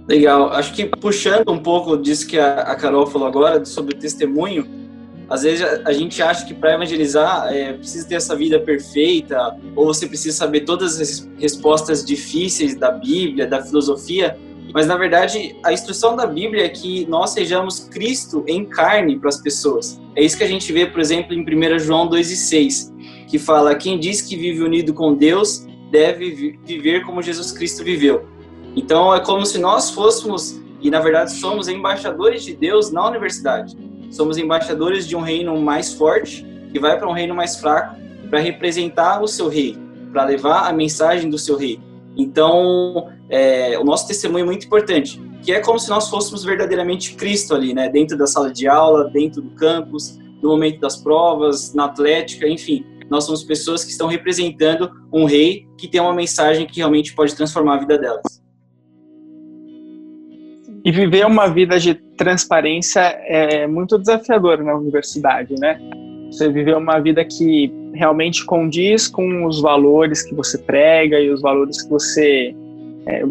Legal. 0.09 0.53
Acho 0.53 0.75
que 0.75 0.85
puxando 0.85 1.51
um 1.51 1.59
pouco 1.59 1.97
disso 1.97 2.27
que 2.27 2.39
a, 2.39 2.63
a 2.63 2.77
Carol 2.77 3.07
falou 3.07 3.29
agora, 3.29 3.65
sobre 3.65 3.95
testemunho, 3.97 4.82
às 5.29 5.43
vezes 5.43 5.65
a, 5.85 5.93
gente 5.93 6.23
acha 6.23 6.45
que 6.45 6.53
para 6.53 6.75
evangelizar 6.75 7.53
é, 7.53 7.73
precisa 7.73 8.07
ter 8.07 8.17
essa 8.17 8.37
vida 8.37 8.61
perfeita, 8.61 9.57
ou 9.75 9.87
você 9.87 10.07
precisa 10.07 10.37
saber 10.37 10.61
todas 10.61 11.01
as 11.01 11.29
respostas 11.39 12.05
difíceis 12.05 12.75
da 12.75 12.91
Bíblia, 12.91 13.47
da 13.47 13.63
filosofia, 13.63 14.37
mas 14.75 14.87
na 14.87 14.97
verdade 14.97 15.57
a 15.65 15.73
instrução 15.73 16.17
da 16.17 16.27
Bíblia 16.27 16.65
é 16.65 16.69
que 16.69 17.07
nós 17.07 17.31
sejamos 17.31 17.81
Cristo 17.81 18.45
em 18.47 18.65
carne 18.65 19.19
para 19.19 19.29
as 19.29 19.41
pessoas. 19.41 20.01
É 20.15 20.23
isso 20.23 20.37
que 20.37 20.45
a 20.45 20.49
gente 20.49 20.73
vê, 20.73 20.87
por 20.87 21.01
exemplo, 21.01 21.35
em 21.35 21.43
1 21.43 21.79
João 21.79 22.09
2,6, 22.09 23.27
que 23.27 23.39
fala: 23.39 23.75
quem 23.75 23.99
diz 23.99 24.21
que 24.21 24.37
vive 24.37 24.63
unido 24.63 24.93
com 24.93 25.15
Deus 25.15 25.67
deve 25.91 26.59
viver 26.65 27.05
como 27.05 27.23
Jesus 27.23 27.53
Cristo 27.53 27.85
viveu. 27.85 28.27
Então 28.75 29.15
é 29.15 29.21
como 29.21 29.45
se 29.45 29.59
nós 29.59 29.91
fôssemos 29.91 30.61
E 30.81 30.91
na 30.91 30.99
verdade 31.01 31.33
somos 31.33 31.69
embaixadores 31.69 32.43
de 32.43 32.57
Deus 32.57 32.91
na 32.91 33.07
universidade. 33.07 33.77
Somos 34.13 34.37
embaixadores 34.37 35.09
de 35.09 35.17
um 35.17 35.23
reino 35.23 35.59
mais 35.59 35.95
forte 35.95 36.47
que 36.71 36.79
vai 36.79 36.99
para 36.99 37.09
um 37.09 37.13
reino 37.13 37.35
mais 37.35 37.57
fraco 37.57 37.97
para 38.29 38.39
representar 38.39 39.23
o 39.23 39.27
seu 39.27 39.49
rei, 39.49 39.77
para 40.13 40.25
levar 40.27 40.69
a 40.69 40.73
mensagem 40.73 41.31
do 41.31 41.39
seu 41.39 41.57
rei. 41.57 41.81
Então, 42.15 43.11
é, 43.31 43.79
o 43.79 43.85
nosso 43.85 44.07
testemunho 44.07 44.43
é 44.43 44.47
muito 44.47 44.67
importante, 44.67 45.19
que 45.43 45.51
é 45.51 45.61
como 45.61 45.79
se 45.79 45.89
nós 45.89 46.11
fôssemos 46.11 46.45
verdadeiramente 46.45 47.15
Cristo 47.15 47.55
ali, 47.55 47.73
né? 47.73 47.89
Dentro 47.89 48.17
da 48.19 48.27
sala 48.27 48.53
de 48.53 48.69
aula, 48.69 49.09
dentro 49.09 49.41
do 49.41 49.51
campus, 49.53 50.19
no 50.43 50.51
momento 50.51 50.79
das 50.81 50.97
provas, 50.97 51.73
na 51.73 51.87
atlética, 51.87 52.47
enfim. 52.47 52.85
Nós 53.09 53.25
somos 53.25 53.43
pessoas 53.43 53.83
que 53.83 53.93
estão 53.93 54.09
representando 54.09 54.91
um 55.11 55.25
rei 55.25 55.67
que 55.79 55.89
tem 55.89 56.03
uma 56.03 56.15
mensagem 56.15 56.67
que 56.67 56.77
realmente 56.77 57.15
pode 57.15 57.35
transformar 57.35 57.77
a 57.77 57.79
vida 57.79 57.97
delas. 57.97 58.42
E 60.85 60.91
viver 60.91 61.25
uma 61.27 61.47
vida 61.49 61.79
de 61.79 61.95
transparência 61.95 63.01
é 63.01 63.67
muito 63.67 63.99
desafiador 63.99 64.63
na 64.63 64.75
universidade, 64.75 65.55
né? 65.59 65.79
Você 66.31 66.49
viver 66.49 66.77
uma 66.77 66.99
vida 66.99 67.25
que 67.25 67.73
realmente 67.95 68.45
condiz 68.45 69.07
com 69.07 69.47
os 69.47 69.61
valores 69.61 70.23
que 70.23 70.35
você 70.35 70.59
prega 70.59 71.21
e 71.21 71.31
os 71.31 71.41
valores 71.41 71.83
que 71.83 71.91
você 71.91 72.55
é, 73.07 73.23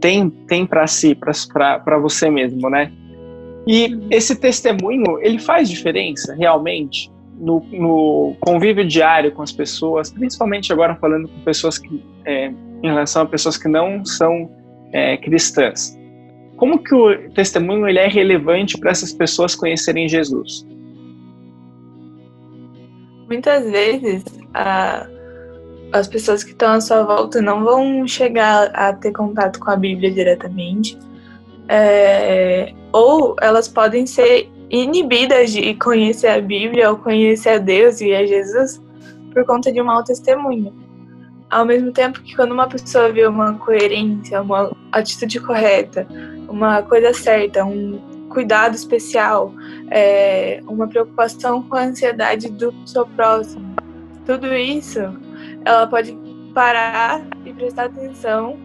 tem, 0.00 0.30
tem 0.30 0.66
para 0.66 0.86
si, 0.86 1.14
para 1.14 1.98
você 1.98 2.30
mesmo, 2.30 2.68
né? 2.68 2.90
E 3.66 3.98
esse 4.10 4.34
testemunho, 4.34 5.18
ele 5.20 5.38
faz 5.38 5.68
diferença 5.68 6.34
realmente 6.34 7.10
no, 7.38 7.62
no, 7.70 8.34
convívio 8.40 8.86
diário 8.86 9.30
com 9.32 9.42
as 9.42 9.52
pessoas, 9.52 10.10
principalmente 10.10 10.72
agora 10.72 10.96
falando 10.96 11.28
com 11.28 11.40
pessoas 11.40 11.78
que, 11.78 12.02
é, 12.24 12.46
em 12.82 12.86
relação 12.86 13.22
a 13.22 13.26
pessoas 13.26 13.56
que 13.56 13.68
não 13.68 14.04
são 14.04 14.50
é, 14.92 15.16
cristãs. 15.18 15.97
Como 16.58 16.82
que 16.82 16.92
o 16.92 17.30
testemunho 17.30 17.88
ele 17.88 18.00
é 18.00 18.08
relevante 18.08 18.76
para 18.76 18.90
essas 18.90 19.12
pessoas 19.12 19.54
conhecerem 19.54 20.08
Jesus? 20.08 20.66
Muitas 23.28 23.70
vezes 23.70 24.24
a, 24.52 25.06
as 25.92 26.08
pessoas 26.08 26.42
que 26.42 26.50
estão 26.50 26.72
à 26.72 26.80
sua 26.80 27.04
volta 27.04 27.40
não 27.40 27.62
vão 27.62 28.06
chegar 28.08 28.72
a 28.74 28.92
ter 28.92 29.12
contato 29.12 29.60
com 29.60 29.70
a 29.70 29.76
Bíblia 29.76 30.10
diretamente, 30.10 30.98
é, 31.68 32.74
ou 32.92 33.36
elas 33.40 33.68
podem 33.68 34.04
ser 34.04 34.50
inibidas 34.68 35.52
de 35.52 35.74
conhecer 35.74 36.26
a 36.26 36.40
Bíblia 36.40 36.90
ou 36.90 36.96
conhecer 36.96 37.50
a 37.50 37.58
Deus 37.58 38.00
e 38.00 38.12
a 38.12 38.26
Jesus 38.26 38.82
por 39.32 39.44
conta 39.44 39.70
de 39.70 39.80
um 39.80 39.84
mau 39.84 40.02
testemunho. 40.02 40.74
Ao 41.48 41.64
mesmo 41.64 41.92
tempo 41.92 42.20
que 42.20 42.34
quando 42.34 42.50
uma 42.50 42.68
pessoa 42.68 43.12
vê 43.12 43.24
uma 43.26 43.54
coerência, 43.54 44.42
uma 44.42 44.76
atitude 44.90 45.38
correta, 45.38 46.06
uma 46.48 46.82
coisa 46.82 47.12
certa, 47.12 47.64
um 47.64 48.00
cuidado 48.28 48.74
especial, 48.74 49.52
é, 49.90 50.62
uma 50.66 50.86
preocupação 50.86 51.62
com 51.62 51.76
a 51.76 51.82
ansiedade 51.82 52.50
do 52.50 52.74
seu 52.86 53.06
próximo. 53.06 53.74
Tudo 54.24 54.54
isso, 54.54 55.00
ela 55.64 55.86
pode 55.86 56.16
parar 56.54 57.26
e 57.44 57.52
prestar 57.52 57.84
atenção 57.84 58.58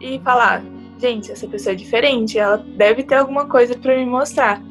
e 0.00 0.20
falar: 0.20 0.62
gente, 0.98 1.32
essa 1.32 1.46
pessoa 1.46 1.72
é 1.72 1.76
diferente, 1.76 2.38
ela 2.38 2.58
deve 2.76 3.02
ter 3.02 3.16
alguma 3.16 3.46
coisa 3.46 3.76
para 3.76 3.96
me 3.96 4.06
mostrar. 4.06 4.62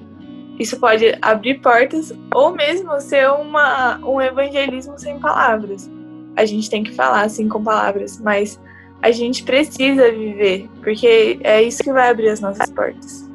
Isso 0.60 0.80
pode 0.80 1.18
abrir 1.22 1.56
portas 1.56 2.14
ou 2.34 2.54
mesmo 2.54 3.00
ser 3.02 3.30
uma, 3.30 3.98
um 4.06 4.22
evangelismo 4.22 4.98
sem 4.98 5.20
palavras. 5.20 5.92
A 6.36 6.46
gente 6.46 6.70
tem 6.70 6.84
que 6.84 6.94
falar 6.94 7.22
assim 7.22 7.50
com 7.50 7.62
palavras, 7.64 8.20
mas 8.20 8.60
a 9.06 9.12
gente 9.12 9.44
precisa 9.44 10.12
viver, 10.12 10.68
porque 10.82 11.38
é 11.44 11.62
isso 11.62 11.84
que 11.84 11.94
vai 11.94 12.10
abrir 12.10 12.30
as 12.30 12.40
nossas 12.40 12.68
portas. 12.72 13.30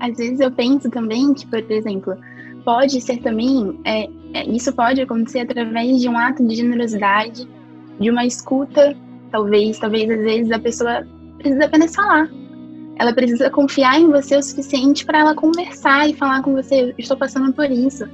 Às 0.00 0.16
vezes 0.16 0.40
eu 0.40 0.50
penso 0.50 0.90
também 0.90 1.32
que, 1.32 1.46
por 1.46 1.62
exemplo, 1.70 2.16
pode 2.64 3.00
ser 3.00 3.18
também, 3.18 3.78
é, 3.84 4.08
é, 4.34 4.44
isso 4.48 4.72
pode 4.72 5.00
acontecer 5.00 5.38
através 5.38 6.00
de 6.00 6.08
um 6.08 6.18
ato 6.18 6.44
de 6.44 6.56
generosidade, 6.56 7.48
de 8.00 8.10
uma 8.10 8.26
escuta, 8.26 8.96
talvez, 9.30 9.78
talvez 9.78 10.10
às 10.10 10.20
vezes 10.20 10.50
a 10.50 10.58
pessoa 10.58 11.06
precisa 11.38 11.64
apenas 11.64 11.94
falar. 11.94 12.28
Ela 12.98 13.14
precisa 13.14 13.50
confiar 13.50 14.00
em 14.00 14.10
você 14.10 14.36
o 14.36 14.42
suficiente 14.42 15.06
para 15.06 15.20
ela 15.20 15.34
conversar 15.36 16.10
e 16.10 16.14
falar 16.14 16.42
com 16.42 16.54
você, 16.54 16.92
estou 16.98 17.16
passando 17.16 17.52
por 17.52 17.70
isso. 17.70 18.04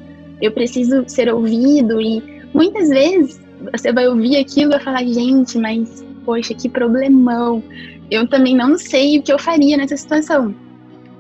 Eu 0.43 0.53
preciso 0.53 1.03
ser 1.07 1.33
ouvido 1.33 1.99
e 1.99 2.23
muitas 2.53 2.91
vezes 2.91 3.48
você 3.73 3.93
vai 3.93 4.09
ouvir 4.09 4.37
aquilo 4.37 4.71
e 4.71 4.75
vai 4.75 4.81
falar, 4.81 5.05
gente, 5.05 5.59
mas 5.59 6.05
poxa, 6.25 6.55
que 6.55 6.69
problemão. 6.69 7.63
Eu 8.11 8.29
também 8.29 8.55
não 8.55 8.79
sei 8.79 9.19
o 9.19 9.23
que 9.23 9.33
eu 9.33 9.39
faria 9.39 9.77
nessa 9.77 9.97
situação. 9.97 10.55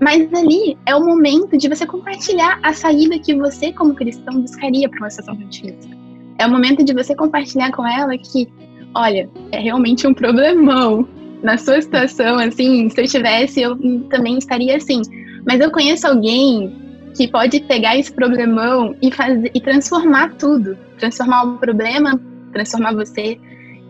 Mas 0.01 0.33
ali 0.33 0.77
é 0.87 0.94
o 0.94 1.05
momento 1.05 1.57
de 1.57 1.68
você 1.68 1.87
compartilhar 1.87 2.61
a 2.62 2.72
saída 2.72 3.18
que 3.18 3.35
você, 3.35 3.72
como 3.72 3.94
cristão, 3.94 4.40
buscaria 4.40 4.88
para 4.88 4.98
uma 4.98 5.11
situação 5.11 5.35
difícil. 5.48 5.90
É 6.38 6.46
o 6.46 6.51
momento 6.51 6.85
de 6.85 6.92
você 6.92 7.16
compartilhar 7.16 7.72
com 7.72 7.87
ela 7.87 8.16
que, 8.16 8.48
olha, 8.94 9.29
é 9.51 9.59
realmente 9.59 10.07
um 10.07 10.14
problemão. 10.14 11.09
Na 11.42 11.57
sua 11.57 11.81
situação, 11.81 12.38
assim, 12.38 12.88
se 12.90 13.01
eu 13.01 13.07
tivesse, 13.07 13.61
eu 13.61 13.77
também 14.09 14.38
estaria 14.38 14.77
assim. 14.77 15.01
Mas 15.46 15.61
eu 15.61 15.70
conheço 15.70 16.07
alguém 16.07 16.72
que 17.18 17.26
pode 17.26 17.59
pegar 17.62 17.98
esse 17.98 18.12
problemão 18.12 18.94
e 19.02 19.11
fazer 19.11 19.50
e 19.52 19.61
transformar 19.61 20.37
tudo, 20.37 20.78
transformar 21.00 21.42
o 21.42 21.59
problema, 21.59 22.18
transformar 22.52 22.94
você. 22.94 23.37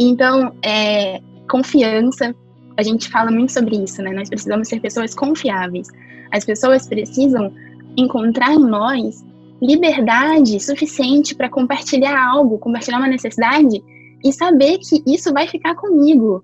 Então, 0.01 0.55
é, 0.65 1.21
confiança, 1.47 2.35
a 2.75 2.83
gente 2.83 3.11
fala 3.11 3.31
muito 3.31 3.53
sobre 3.53 3.77
isso, 3.77 4.01
né? 4.01 4.13
Nós 4.13 4.31
precisamos 4.31 4.67
ser 4.67 4.81
pessoas 4.81 5.15
confiáveis. 5.15 5.89
As 6.33 6.43
pessoas 6.43 6.89
precisam 6.89 7.53
encontrar 7.99 8.55
em 8.55 8.65
nós 8.65 9.23
liberdade 9.61 10.59
suficiente 10.59 11.35
para 11.35 11.51
compartilhar 11.51 12.19
algo, 12.19 12.59
compartilhar 12.59 12.97
uma 12.97 13.09
necessidade 13.09 13.83
e 14.25 14.33
saber 14.33 14.79
que 14.79 15.03
isso 15.07 15.35
vai 15.35 15.47
ficar 15.47 15.75
comigo. 15.75 16.43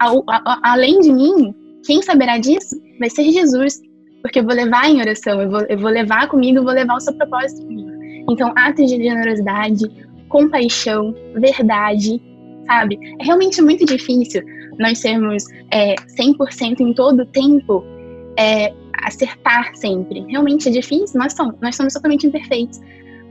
A, 0.00 0.08
a, 0.08 0.72
além 0.72 0.98
de 0.98 1.12
mim, 1.12 1.54
quem 1.86 2.02
saberá 2.02 2.38
disso 2.38 2.74
vai 2.98 3.08
ser 3.08 3.30
Jesus, 3.30 3.80
porque 4.22 4.38
eu 4.38 4.44
vou 4.44 4.54
levar 4.54 4.88
em 4.88 5.00
oração, 5.00 5.40
eu 5.42 5.50
vou, 5.50 5.60
eu 5.62 5.78
vou 5.78 5.90
levar 5.90 6.28
comigo, 6.28 6.58
eu 6.58 6.64
vou 6.64 6.72
levar 6.72 6.94
o 6.94 7.00
seu 7.00 7.12
propósito 7.12 7.66
comigo. 7.66 7.90
Então, 8.30 8.52
atos 8.56 8.88
de 8.88 8.96
generosidade, 8.96 9.90
compaixão, 10.28 11.14
verdade, 11.34 12.22
sabe? 12.66 12.98
É 13.18 13.24
realmente 13.24 13.60
muito 13.60 13.84
difícil 13.84 14.42
nós 14.78 14.98
sermos 14.98 15.44
é, 15.70 15.94
100% 15.96 16.80
em 16.80 16.92
todo 16.94 17.22
o 17.22 17.26
tempo, 17.26 17.84
é, 18.38 18.72
acertar 19.04 19.74
sempre. 19.74 20.24
Realmente 20.28 20.68
é 20.68 20.72
difícil, 20.72 21.18
nós 21.18 21.32
somos, 21.34 21.54
nós 21.60 21.76
somos 21.76 21.92
totalmente 21.92 22.26
imperfeitos. 22.26 22.80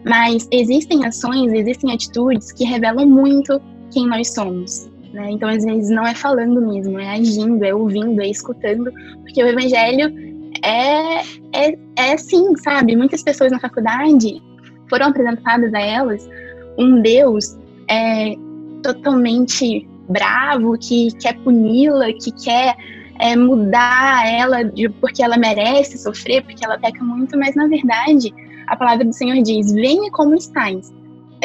Mas 0.06 0.48
existem 0.52 1.06
ações, 1.06 1.54
existem 1.54 1.94
atitudes 1.94 2.52
que 2.52 2.66
revelam 2.66 3.08
muito 3.08 3.62
quem 3.92 4.08
nós 4.08 4.34
somos. 4.34 4.90
Né? 5.14 5.32
Então, 5.32 5.50
às 5.50 5.64
vezes, 5.64 5.90
não 5.90 6.06
é 6.06 6.16
falando 6.16 6.62
mesmo, 6.62 7.00
é 7.00 7.10
agindo, 7.10 7.64
é 7.64 7.74
ouvindo, 7.74 8.22
é 8.22 8.28
escutando, 8.28 8.92
porque 9.22 9.44
o 9.44 9.48
evangelho 9.48 10.31
é, 10.64 11.22
é, 11.54 11.78
é 11.98 12.14
assim, 12.14 12.56
sabe? 12.58 12.96
Muitas 12.96 13.24
pessoas 13.24 13.52
na 13.52 13.60
faculdade 13.60 14.42
foram 14.90 15.08
apresentadas 15.08 15.74
a 15.74 15.80
elas 15.80 16.30
um 16.78 17.02
Deus 17.02 17.58
é, 17.90 18.36
totalmente 18.84 19.88
bravo, 20.10 20.78
que 20.78 21.10
quer 21.20 21.38
puni-la, 21.40 22.12
que 22.14 22.32
quer 22.32 22.76
é, 23.20 23.36
mudar 23.36 24.28
ela 24.28 24.64
de, 24.64 24.90
porque 24.90 25.24
ela 25.24 25.38
merece 25.38 25.98
sofrer, 25.98 26.44
porque 26.44 26.66
ela 26.66 26.78
peca 26.78 27.04
muito, 27.04 27.38
mas 27.38 27.56
na 27.56 27.68
verdade 27.68 28.34
a 28.68 28.76
palavra 28.76 29.06
do 29.06 29.14
Senhor 29.14 29.42
diz: 29.42 29.72
venha 29.72 30.10
como 30.12 30.36
estás. 30.36 30.94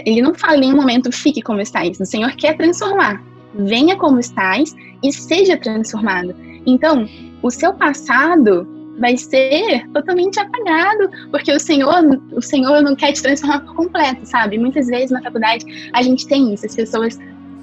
Ele 0.04 0.20
não 0.20 0.34
fala 0.34 0.56
em 0.56 0.60
nenhum 0.60 0.76
momento 0.76 1.10
fique 1.10 1.40
como 1.40 1.60
estás. 1.60 1.98
O 1.98 2.04
Senhor 2.04 2.30
quer 2.32 2.56
transformar. 2.56 3.22
Venha 3.54 3.96
como 3.96 4.18
estás 4.18 4.74
e 5.02 5.10
seja 5.10 5.56
transformado. 5.56 6.34
Então, 6.66 7.08
o 7.42 7.50
seu 7.50 7.72
passado 7.72 8.75
vai 8.98 9.16
ser 9.16 9.86
totalmente 9.92 10.38
apagado, 10.40 11.10
porque 11.30 11.52
o 11.52 11.60
Senhor, 11.60 12.20
o 12.32 12.42
Senhor 12.42 12.82
não 12.82 12.94
quer 12.94 13.12
te 13.12 13.22
transformar 13.22 13.60
por 13.60 13.74
completo, 13.74 14.24
sabe? 14.24 14.58
Muitas 14.58 14.86
vezes 14.86 15.10
na 15.10 15.22
faculdade 15.22 15.90
a 15.92 16.02
gente 16.02 16.26
tem 16.26 16.52
isso, 16.52 16.66
as 16.66 16.74
pessoas 16.74 17.18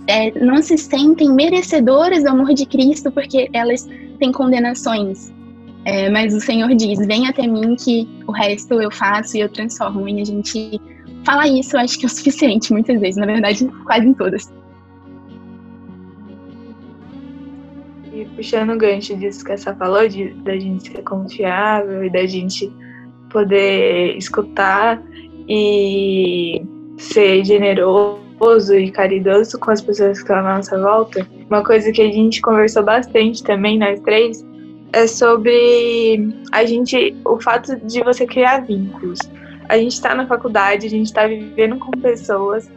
é, 0.07 0.31
não 0.39 0.61
se 0.61 0.77
sentem 0.77 1.31
merecedoras 1.31 2.23
do 2.23 2.29
amor 2.29 2.53
de 2.53 2.65
Cristo 2.65 3.11
porque 3.11 3.49
elas 3.53 3.87
têm 4.19 4.31
condenações. 4.31 5.31
É, 5.85 6.09
mas 6.09 6.33
o 6.33 6.39
Senhor 6.39 6.73
diz: 6.75 6.99
Vem 7.05 7.27
até 7.27 7.45
mim 7.45 7.75
que 7.75 8.07
o 8.25 8.31
resto 8.31 8.81
eu 8.81 8.91
faço 8.91 9.35
e 9.35 9.41
eu 9.41 9.49
transformo. 9.49 10.07
E 10.07 10.21
a 10.21 10.25
gente 10.25 10.79
fala 11.25 11.47
isso, 11.47 11.77
acho 11.77 11.99
que 11.99 12.05
é 12.05 12.07
o 12.07 12.09
suficiente 12.09 12.71
muitas 12.71 12.99
vezes, 12.99 13.17
na 13.17 13.25
verdade, 13.25 13.65
quase 13.85 14.07
em 14.07 14.13
todas. 14.13 14.51
Puxando 18.43 18.71
o 18.71 18.77
gancho 18.77 19.15
disso 19.15 19.45
que 19.45 19.53
essa 19.53 19.73
falou, 19.73 20.05
de, 20.07 20.33
da 20.43 20.57
gente 20.57 20.91
ser 20.91 21.01
confiável 21.03 22.03
e 22.03 22.09
da 22.09 22.25
gente 22.25 22.69
poder 23.29 24.17
escutar 24.17 25.01
e 25.47 26.61
ser 26.97 27.45
generoso 27.45 28.75
e 28.75 28.91
caridoso 28.91 29.57
com 29.57 29.71
as 29.71 29.81
pessoas 29.81 30.17
que 30.17 30.23
estão 30.23 30.45
à 30.45 30.57
nossa 30.57 30.77
volta, 30.77 31.25
uma 31.49 31.63
coisa 31.63 31.89
que 31.93 32.01
a 32.01 32.11
gente 32.11 32.41
conversou 32.41 32.83
bastante 32.83 33.41
também, 33.41 33.79
nós 33.79 34.01
três, 34.01 34.45
é 34.91 35.07
sobre 35.07 36.35
a 36.51 36.65
gente, 36.65 37.15
o 37.25 37.39
fato 37.39 37.77
de 37.77 38.03
você 38.03 38.27
criar 38.27 38.65
vínculos. 38.65 39.19
A 39.69 39.77
gente 39.77 39.93
está 39.93 40.13
na 40.13 40.27
faculdade, 40.27 40.85
a 40.85 40.89
gente 40.89 41.05
está 41.05 41.25
vivendo 41.25 41.79
com 41.79 41.91
pessoas 41.91 42.69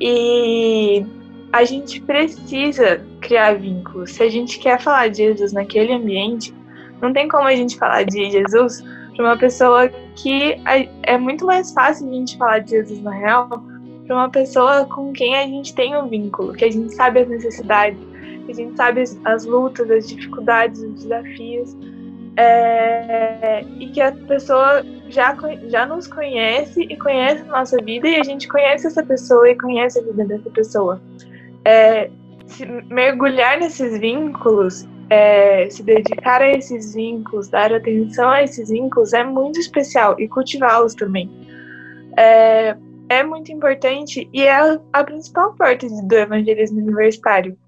e 0.00 1.06
a 1.52 1.64
gente 1.64 2.00
precisa 2.02 3.04
criar 3.20 3.54
vínculos. 3.54 4.12
Se 4.12 4.22
a 4.22 4.28
gente 4.28 4.58
quer 4.58 4.80
falar 4.80 5.08
de 5.08 5.18
Jesus 5.18 5.52
naquele 5.52 5.92
ambiente, 5.92 6.54
não 7.00 7.12
tem 7.12 7.28
como 7.28 7.44
a 7.44 7.54
gente 7.54 7.76
falar 7.76 8.04
de 8.04 8.30
Jesus 8.30 8.82
para 9.14 9.24
uma 9.24 9.36
pessoa 9.36 9.88
que 10.14 10.56
é 11.02 11.16
muito 11.18 11.46
mais 11.46 11.72
fácil 11.72 12.08
a 12.08 12.12
gente 12.12 12.36
falar 12.36 12.58
de 12.60 12.70
Jesus 12.70 13.02
na 13.02 13.12
real 13.12 13.48
para 14.06 14.16
uma 14.16 14.30
pessoa 14.30 14.84
com 14.84 15.12
quem 15.12 15.36
a 15.36 15.46
gente 15.46 15.74
tem 15.74 15.96
um 15.96 16.08
vínculo, 16.08 16.52
que 16.52 16.64
a 16.64 16.70
gente 16.70 16.94
sabe 16.94 17.20
as 17.20 17.28
necessidades, 17.28 17.98
que 18.44 18.52
a 18.52 18.54
gente 18.54 18.76
sabe 18.76 19.02
as 19.24 19.44
lutas, 19.44 19.90
as 19.90 20.08
dificuldades, 20.08 20.80
os 20.80 21.02
desafios, 21.02 21.76
é, 22.36 23.64
e 23.80 23.88
que 23.88 24.00
a 24.00 24.12
pessoa 24.12 24.84
já, 25.08 25.36
já 25.68 25.86
nos 25.86 26.06
conhece 26.06 26.82
e 26.82 26.96
conhece 26.96 27.42
a 27.42 27.46
nossa 27.46 27.82
vida 27.82 28.06
e 28.06 28.16
a 28.16 28.22
gente 28.22 28.46
conhece 28.46 28.86
essa 28.86 29.02
pessoa 29.02 29.48
e 29.48 29.56
conhece 29.56 29.98
a 29.98 30.02
vida 30.02 30.24
dessa 30.24 30.50
pessoa. 30.50 31.00
É, 31.66 32.08
mergulhar 32.88 33.58
nesses 33.58 33.98
vínculos, 33.98 34.86
é, 35.10 35.68
se 35.68 35.82
dedicar 35.82 36.40
a 36.40 36.50
esses 36.52 36.94
vínculos, 36.94 37.48
dar 37.48 37.72
atenção 37.72 38.30
a 38.30 38.44
esses 38.44 38.70
vínculos 38.70 39.12
é 39.12 39.24
muito 39.24 39.58
especial 39.58 40.14
e 40.20 40.28
cultivá-los 40.28 40.94
também. 40.94 41.28
É, 42.16 42.76
é 43.08 43.24
muito 43.24 43.50
importante 43.50 44.28
e 44.32 44.42
é 44.42 44.78
a 44.92 45.02
principal 45.02 45.54
parte 45.54 45.88
do 45.88 46.14
evangelismo 46.14 46.80
universitário. 46.80 47.58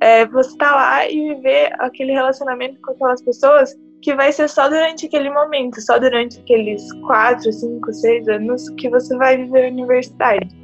É 0.00 0.24
você 0.26 0.50
estar 0.50 0.70
tá 0.70 0.76
lá 0.76 1.08
e 1.08 1.34
viver 1.34 1.72
aquele 1.80 2.12
relacionamento 2.12 2.80
com 2.80 2.92
aquelas 2.92 3.20
pessoas 3.20 3.76
que 4.00 4.14
vai 4.14 4.32
ser 4.32 4.48
só 4.48 4.68
durante 4.68 5.06
aquele 5.06 5.28
momento, 5.28 5.80
só 5.80 5.98
durante 5.98 6.38
aqueles 6.38 6.90
quatro, 7.02 7.52
cinco, 7.52 7.92
seis 7.92 8.26
anos 8.28 8.70
que 8.78 8.88
você 8.88 9.16
vai 9.16 9.36
viver 9.36 9.66
a 9.66 9.68
universidade. 9.68 10.59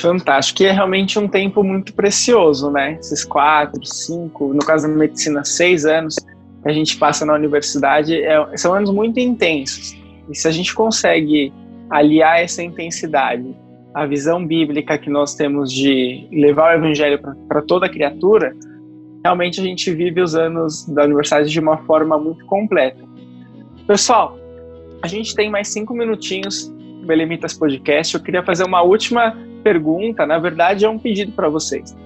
Fantástico, 0.00 0.58
que 0.58 0.64
é 0.66 0.72
realmente 0.72 1.18
um 1.18 1.28
tempo 1.28 1.62
muito 1.62 1.94
precioso, 1.94 2.70
né? 2.70 2.96
Esses 3.00 3.24
quatro, 3.24 3.84
cinco, 3.84 4.52
no 4.52 4.60
caso 4.60 4.88
da 4.88 4.94
medicina, 4.94 5.44
seis 5.44 5.84
anos 5.84 6.16
que 6.16 6.68
a 6.68 6.72
gente 6.72 6.96
passa 6.96 7.26
na 7.26 7.34
universidade 7.34 8.22
é, 8.22 8.56
são 8.56 8.74
anos 8.74 8.90
muito 8.90 9.20
intensos. 9.20 9.96
E 10.28 10.34
se 10.34 10.48
a 10.48 10.50
gente 10.50 10.74
consegue 10.74 11.52
aliar 11.90 12.40
essa 12.40 12.62
intensidade 12.62 13.54
à 13.94 14.06
visão 14.06 14.44
bíblica 14.44 14.98
que 14.98 15.10
nós 15.10 15.34
temos 15.34 15.72
de 15.72 16.26
levar 16.32 16.74
o 16.74 16.78
evangelho 16.78 17.20
para 17.46 17.62
toda 17.62 17.88
criatura, 17.88 18.56
realmente 19.22 19.60
a 19.60 19.64
gente 19.64 19.92
vive 19.92 20.20
os 20.20 20.34
anos 20.34 20.86
da 20.88 21.04
universidade 21.04 21.50
de 21.50 21.60
uma 21.60 21.78
forma 21.78 22.18
muito 22.18 22.44
completa. 22.46 23.02
Pessoal, 23.86 24.38
a 25.02 25.06
gente 25.06 25.34
tem 25.34 25.50
mais 25.50 25.68
cinco 25.68 25.92
minutinhos 25.92 26.68
do 26.68 27.06
Belemitas 27.06 27.52
Podcast. 27.52 28.14
Eu 28.14 28.22
queria 28.22 28.42
fazer 28.42 28.64
uma 28.64 28.82
última 28.82 29.36
pergunta, 29.64 30.26
na 30.26 30.38
verdade 30.38 30.84
é 30.84 30.88
um 30.88 30.98
pedido 30.98 31.32
para 31.32 31.48
vocês. 31.48 31.96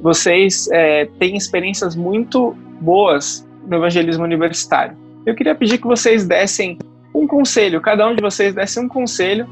Vocês 0.00 0.68
é, 0.72 1.06
têm 1.18 1.36
experiências 1.36 1.94
muito 1.94 2.56
boas 2.80 3.46
no 3.66 3.76
evangelismo 3.76 4.24
universitário. 4.24 4.96
Eu 5.26 5.34
queria 5.34 5.54
pedir 5.54 5.78
que 5.78 5.86
vocês 5.86 6.26
dessem 6.26 6.78
um 7.14 7.26
conselho, 7.26 7.80
cada 7.80 8.08
um 8.08 8.14
de 8.14 8.22
vocês 8.22 8.54
desse 8.54 8.80
um 8.80 8.88
conselho 8.88 9.46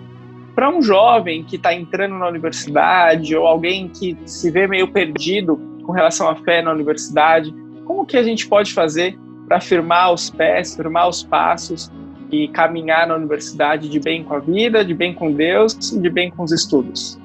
para 0.54 0.68
um 0.68 0.82
jovem 0.82 1.44
que 1.44 1.56
está 1.56 1.72
entrando 1.74 2.16
na 2.16 2.28
universidade 2.28 3.36
ou 3.36 3.46
alguém 3.46 3.88
que 3.88 4.16
se 4.24 4.50
vê 4.50 4.66
meio 4.66 4.88
perdido 4.88 5.60
com 5.84 5.92
relação 5.92 6.28
à 6.28 6.34
fé 6.36 6.62
na 6.62 6.72
universidade. 6.72 7.54
Como 7.84 8.06
que 8.06 8.16
a 8.16 8.22
gente 8.22 8.48
pode 8.48 8.72
fazer 8.72 9.18
para 9.46 9.60
firmar 9.60 10.12
os 10.12 10.30
pés, 10.30 10.76
firmar 10.76 11.08
os 11.08 11.22
passos 11.22 11.90
e 12.30 12.48
caminhar 12.48 13.06
na 13.06 13.16
universidade 13.16 13.88
de 13.88 13.98
bem 14.00 14.22
com 14.24 14.34
a 14.34 14.38
vida, 14.38 14.84
de 14.84 14.94
bem 14.94 15.12
com 15.12 15.32
Deus 15.32 15.92
e 15.92 15.98
de 15.98 16.10
bem 16.10 16.30
com 16.30 16.42
os 16.42 16.52
estudos? 16.52 17.18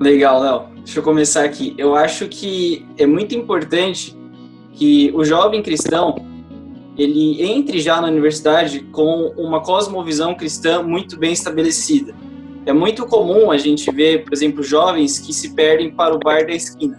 Legal, 0.00 0.40
Léo. 0.40 0.62
Deixa 0.84 0.98
eu 0.98 1.02
começar 1.02 1.44
aqui. 1.44 1.74
Eu 1.78 1.94
acho 1.94 2.28
que 2.28 2.84
é 2.98 3.06
muito 3.06 3.34
importante 3.34 4.16
que 4.72 5.10
o 5.14 5.24
jovem 5.24 5.62
cristão 5.62 6.16
ele 6.96 7.42
entre 7.42 7.80
já 7.80 8.00
na 8.00 8.08
universidade 8.08 8.80
com 8.92 9.32
uma 9.36 9.60
cosmovisão 9.60 10.34
cristã 10.34 10.82
muito 10.82 11.18
bem 11.18 11.32
estabelecida. 11.32 12.14
É 12.66 12.72
muito 12.72 13.04
comum 13.06 13.50
a 13.50 13.58
gente 13.58 13.90
ver, 13.90 14.24
por 14.24 14.32
exemplo, 14.32 14.62
jovens 14.62 15.18
que 15.18 15.32
se 15.32 15.54
perdem 15.54 15.90
para 15.90 16.14
o 16.14 16.18
bar 16.18 16.46
da 16.46 16.52
esquina. 16.52 16.98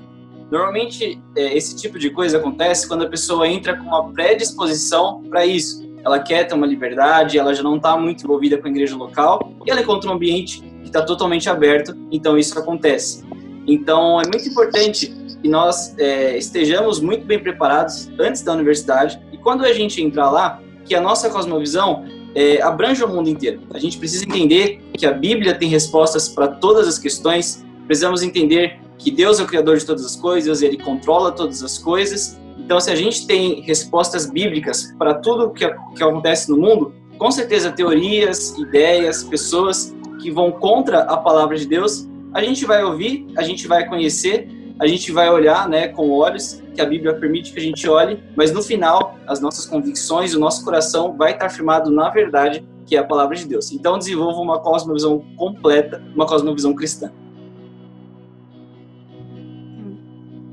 Normalmente, 0.51 1.19
é, 1.35 1.57
esse 1.57 1.75
tipo 1.75 1.97
de 1.97 2.11
coisa 2.11 2.37
acontece 2.37 2.87
quando 2.87 3.03
a 3.03 3.09
pessoa 3.09 3.47
entra 3.47 3.75
com 3.75 3.85
uma 3.85 4.11
predisposição 4.11 5.23
para 5.23 5.45
isso. 5.45 5.83
Ela 6.03 6.19
quer 6.19 6.43
ter 6.43 6.53
uma 6.53 6.67
liberdade, 6.67 7.39
ela 7.39 7.53
já 7.53 7.63
não 7.63 7.77
está 7.77 7.97
muito 7.97 8.23
envolvida 8.23 8.57
com 8.57 8.67
a 8.67 8.69
igreja 8.69 8.95
local 8.95 9.53
e 9.65 9.71
ela 9.71 9.81
encontra 9.81 10.09
um 10.09 10.13
ambiente 10.13 10.63
está 10.95 11.01
totalmente 11.05 11.49
aberto, 11.49 11.95
então 12.09 12.37
isso 12.37 12.57
acontece. 12.57 13.23
Então, 13.67 14.21
é 14.21 14.23
muito 14.27 14.47
importante 14.47 15.13
que 15.41 15.49
nós 15.49 15.93
é, 15.97 16.37
estejamos 16.37 17.01
muito 17.01 17.25
bem 17.25 17.37
preparados 17.37 18.09
antes 18.17 18.41
da 18.41 18.53
universidade 18.53 19.19
e 19.31 19.37
quando 19.37 19.65
a 19.65 19.73
gente 19.73 20.01
entrar 20.01 20.29
lá, 20.29 20.61
que 20.85 20.95
a 20.95 21.01
nossa 21.01 21.29
cosmovisão 21.29 22.05
é, 22.33 22.61
abrange 22.61 23.03
o 23.03 23.07
mundo 23.07 23.27
inteiro. 23.27 23.61
A 23.73 23.79
gente 23.79 23.97
precisa 23.97 24.23
entender 24.23 24.81
que 24.93 25.05
a 25.05 25.11
Bíblia 25.11 25.53
tem 25.55 25.67
respostas 25.67 26.29
para 26.29 26.47
todas 26.47 26.87
as 26.87 26.97
questões, 26.97 27.65
precisamos 27.87 28.23
entender 28.23 28.79
que 28.97 29.11
Deus 29.11 29.39
é 29.39 29.43
o 29.43 29.47
Criador 29.47 29.77
de 29.77 29.85
todas 29.85 30.05
as 30.05 30.15
coisas, 30.15 30.61
Ele 30.61 30.77
controla 30.77 31.31
todas 31.31 31.63
as 31.63 31.77
coisas. 31.77 32.39
Então, 32.57 32.79
se 32.79 32.89
a 32.89 32.95
gente 32.95 33.27
tem 33.27 33.61
respostas 33.61 34.29
bíblicas 34.29 34.93
para 34.97 35.15
tudo 35.15 35.51
que, 35.51 35.67
que 35.67 36.03
acontece 36.03 36.49
no 36.49 36.57
mundo, 36.57 36.93
com 37.17 37.31
certeza 37.31 37.71
teorias, 37.71 38.57
ideias, 38.57 39.23
pessoas 39.23 39.95
que 40.21 40.31
vão 40.31 40.51
contra 40.51 41.01
a 41.01 41.17
palavra 41.17 41.57
de 41.57 41.67
Deus, 41.67 42.07
a 42.33 42.41
gente 42.41 42.65
vai 42.65 42.83
ouvir, 42.83 43.27
a 43.37 43.43
gente 43.43 43.67
vai 43.67 43.87
conhecer, 43.87 44.49
a 44.79 44.87
gente 44.87 45.11
vai 45.11 45.29
olhar, 45.29 45.69
né, 45.69 45.87
com 45.87 46.09
olhos 46.09 46.61
que 46.73 46.81
a 46.81 46.85
Bíblia 46.85 47.13
permite 47.13 47.53
que 47.53 47.59
a 47.59 47.61
gente 47.61 47.87
olhe, 47.87 48.21
mas 48.35 48.51
no 48.51 48.61
final, 48.61 49.17
as 49.25 49.39
nossas 49.39 49.65
convicções, 49.65 50.35
o 50.35 50.39
nosso 50.39 50.63
coração 50.65 51.15
vai 51.15 51.31
estar 51.31 51.49
firmado 51.49 51.89
na 51.89 52.09
verdade, 52.09 52.67
que 52.85 52.95
é 52.95 52.99
a 52.99 53.03
palavra 53.03 53.35
de 53.35 53.47
Deus. 53.47 53.71
Então, 53.71 53.97
desenvolva 53.97 54.41
uma 54.41 54.59
cosmovisão 54.59 55.23
completa, 55.37 56.03
uma 56.13 56.25
cosmovisão 56.25 56.75
cristã. 56.75 57.11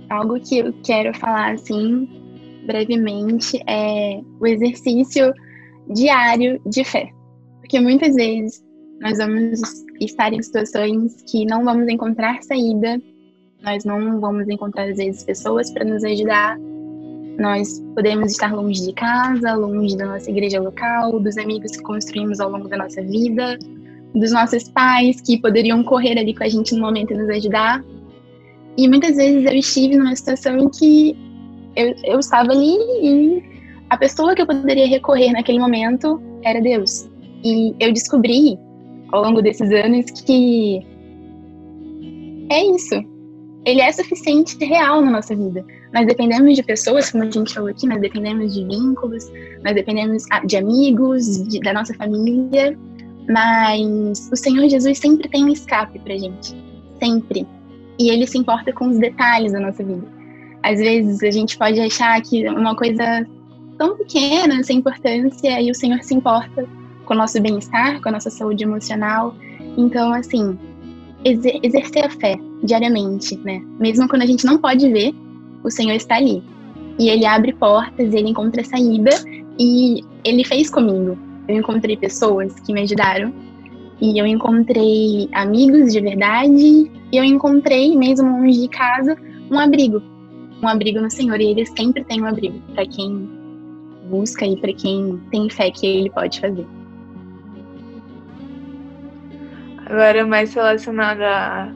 Algo 0.09 0.39
que 0.41 0.59
eu 0.59 0.73
quero 0.85 1.13
falar 1.19 1.55
assim 1.55 2.09
brevemente 2.67 3.61
é 3.67 4.21
o 4.41 4.47
exercício 4.47 5.33
diário 5.89 6.61
de 6.67 6.85
fé. 6.85 7.11
Porque 7.61 7.81
muitas 7.81 8.15
vezes 8.15 8.63
nós 9.03 9.19
vamos 9.19 9.61
estar 10.01 10.33
em 10.33 10.41
situações 10.41 11.23
que 11.29 11.45
não 11.45 11.65
vamos 11.65 11.89
encontrar 11.89 12.41
saída, 12.41 13.03
nós 13.61 13.85
não 13.85 14.21
vamos 14.21 14.49
encontrar, 14.49 14.89
às 14.89 14.97
vezes, 14.97 15.25
pessoas 15.25 15.73
para 15.73 15.85
nos 15.85 16.05
ajudar. 16.05 16.57
Nós 17.37 17.81
podemos 17.95 18.31
estar 18.31 18.55
longe 18.55 18.87
de 18.87 18.93
casa, 18.93 19.55
longe 19.55 19.97
da 19.97 20.07
nossa 20.07 20.31
igreja 20.31 20.61
local, 20.61 21.19
dos 21.19 21.37
amigos 21.37 21.77
que 21.77 21.83
construímos 21.83 22.39
ao 22.39 22.49
longo 22.49 22.69
da 22.69 22.77
nossa 22.77 23.03
vida, 23.03 23.59
dos 24.15 24.31
nossos 24.31 24.69
pais 24.69 25.21
que 25.21 25.41
poderiam 25.41 25.83
correr 25.83 26.17
ali 26.17 26.33
com 26.33 26.45
a 26.45 26.49
gente 26.49 26.73
no 26.73 26.83
momento 26.83 27.13
e 27.13 27.17
nos 27.17 27.29
ajudar. 27.29 27.85
E 28.77 28.89
muitas 28.89 29.17
vezes 29.17 29.45
eu 29.45 29.55
estive 29.55 29.97
numa 29.97 30.15
situação 30.15 30.57
em 30.59 30.69
que 30.69 31.17
eu, 31.75 31.95
eu 32.05 32.21
estava 32.21 32.53
ali 32.53 32.77
e 33.03 33.43
a 33.91 33.97
pessoa 33.97 34.35
que 34.35 34.43
eu 34.43 34.47
poderia 34.47 34.87
recorrer 34.87 35.33
naquele 35.33 35.59
momento 35.59 36.23
era 36.45 36.61
Deus. 36.61 37.09
E 37.45 37.75
eu 37.81 37.93
descobri 37.93 38.59
ao 39.13 39.23
longo 39.23 39.43
desses 39.43 39.71
anos 39.71 40.11
que 40.25 40.85
é 42.51 42.65
isso. 42.65 43.13
Ele 43.65 43.81
é 43.81 43.93
suficiente 43.93 44.57
real 44.65 45.01
na 45.03 45.11
nossa 45.11 45.37
vida. 45.37 45.65
Nós 45.95 46.07
dependemos 46.07 46.57
de 46.57 46.63
pessoas, 46.63 47.13
como 47.13 47.23
a 47.23 47.31
gente 47.31 47.55
falou 47.55 47.71
aqui, 47.71 47.87
nós 47.87 48.01
dependemos 48.01 48.53
de 48.55 48.65
vínculos, 48.65 49.31
nós 49.63 49.75
dependemos 49.75 50.25
ah, 50.33 50.45
de 50.45 50.57
amigos, 50.57 51.47
de, 51.47 51.61
da 51.61 51.73
nossa 51.73 51.95
família, 51.95 52.77
mas 53.29 54.29
o 54.33 54.37
Senhor 54.37 54.69
Jesus 54.69 54.99
sempre 54.99 55.29
tem 55.29 55.45
um 55.45 55.49
escape 55.49 55.99
pra 56.01 56.17
gente. 56.17 56.57
Sempre. 56.99 57.47
E 57.99 58.11
ele 58.11 58.27
se 58.27 58.39
importa 58.39 58.73
com 58.73 58.89
os 58.89 58.99
detalhes 58.99 59.53
da 59.53 59.61
nossa 59.61 59.85
vida. 59.85 60.07
Às 60.65 60.81
vezes 60.81 61.23
a 61.23 61.31
gente 61.31 61.57
pode 61.57 61.79
achar 61.79 62.21
que 62.23 62.49
uma 62.49 62.75
coisa 62.75 63.25
tão 63.79 63.97
pequena, 63.97 64.63
sem 64.65 64.79
importância, 64.79 65.61
e 65.61 65.71
o 65.71 65.75
Senhor 65.75 66.03
se 66.03 66.15
importa 66.15 66.67
com 67.13 67.17
o 67.17 67.19
nosso 67.19 67.39
bem-estar, 67.43 68.01
com 68.01 68.09
a 68.09 68.13
nossa 68.13 68.31
saúde 68.31 68.65
emocional. 68.65 69.35
Então, 69.77 70.15
assim, 70.15 70.59
exer 71.23 71.61
exercer 71.63 72.07
a 72.07 72.11
fé 72.11 72.39
diariamente, 72.65 73.37
né? 73.45 73.63
Mesmo 73.79 74.09
quando 74.09 74.23
a 74.23 74.27
gente 74.27 74.47
não 74.47 74.57
pode 74.57 74.91
ver, 74.91 75.15
o 75.63 75.71
Senhor 75.71 75.93
está 75.93 76.17
ali. 76.17 76.43
E 76.99 77.11
ele 77.11 77.27
abre 77.27 77.53
portas, 77.53 78.15
ele 78.15 78.31
encontra 78.31 78.65
saída, 78.65 79.11
e 79.59 80.03
ele 80.25 80.43
fez 80.43 80.71
comigo. 80.71 81.19
Eu 81.47 81.59
encontrei 81.59 81.99
pessoas 81.99 82.59
que 82.61 82.73
me 82.73 82.81
ajudaram. 82.81 83.31
E 84.01 84.19
eu 84.19 84.27
encontrei 84.27 85.29
amigos 85.33 85.93
de 85.93 86.01
verdade 86.01 86.91
e 87.13 87.17
eu 87.17 87.23
encontrei, 87.23 87.95
mesmo 87.97 88.27
longe 88.27 88.63
de 88.63 88.69
casa, 88.69 89.17
um 89.51 89.59
abrigo. 89.59 90.03
Um 90.63 90.67
abrigo 90.67 91.01
no 91.01 91.11
Senhor. 91.11 91.41
E 91.41 91.51
ele 91.51 91.67
sempre 91.67 92.03
tem 92.05 92.23
um 92.23 92.27
abrigo 92.27 92.59
para 92.75 92.87
quem 92.87 93.29
busca 94.11 94.47
e 94.47 94.57
para 94.57 94.73
quem 94.73 95.21
tem 95.31 95.49
fé 95.51 95.71
que 95.71 95.87
ele 95.87 96.11
pode 96.11 96.41
fazer. 96.41 96.67
Agora, 99.93 100.25
mais 100.25 100.55
relacionado 100.55 101.21
a, 101.21 101.71